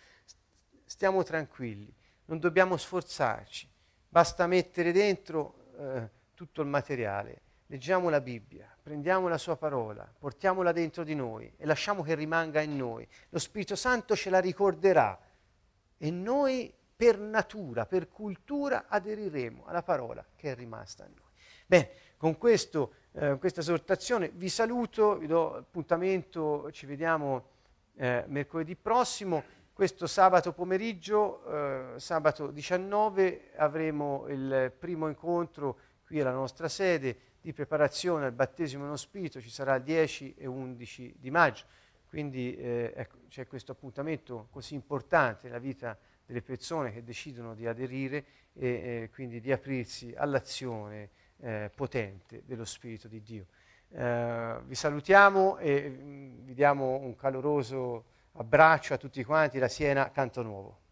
[0.86, 1.92] stiamo tranquilli,
[2.26, 3.68] non dobbiamo sforzarci,
[4.08, 7.42] basta mettere dentro eh, tutto il materiale,
[7.74, 12.62] leggiamo la Bibbia, prendiamo la sua parola, portiamola dentro di noi e lasciamo che rimanga
[12.62, 13.08] in noi.
[13.30, 15.20] Lo Spirito Santo ce la ricorderà
[15.98, 21.32] e noi per natura, per cultura aderiremo alla parola che è rimasta in noi.
[21.66, 27.48] Bene, con questo, eh, questa esortazione vi saluto, vi do appuntamento, ci vediamo
[27.96, 29.44] eh, mercoledì prossimo.
[29.74, 31.44] Questo sabato pomeriggio,
[31.96, 38.86] eh, sabato 19, avremo il primo incontro qui alla nostra sede di preparazione al battesimo
[38.86, 41.66] nello Spirito, ci sarà il 10 e 11 di maggio.
[42.08, 47.68] Quindi eh, ecco, c'è questo appuntamento così importante nella vita delle persone che decidono di
[47.68, 51.10] aderire e eh, quindi di aprirsi all'azione
[51.42, 53.48] eh, potente dello Spirito di Dio.
[53.90, 60.10] Eh, vi salutiamo e mm, vi diamo un caloroso abbraccio a tutti quanti, la Siena
[60.12, 60.83] Canto Nuovo.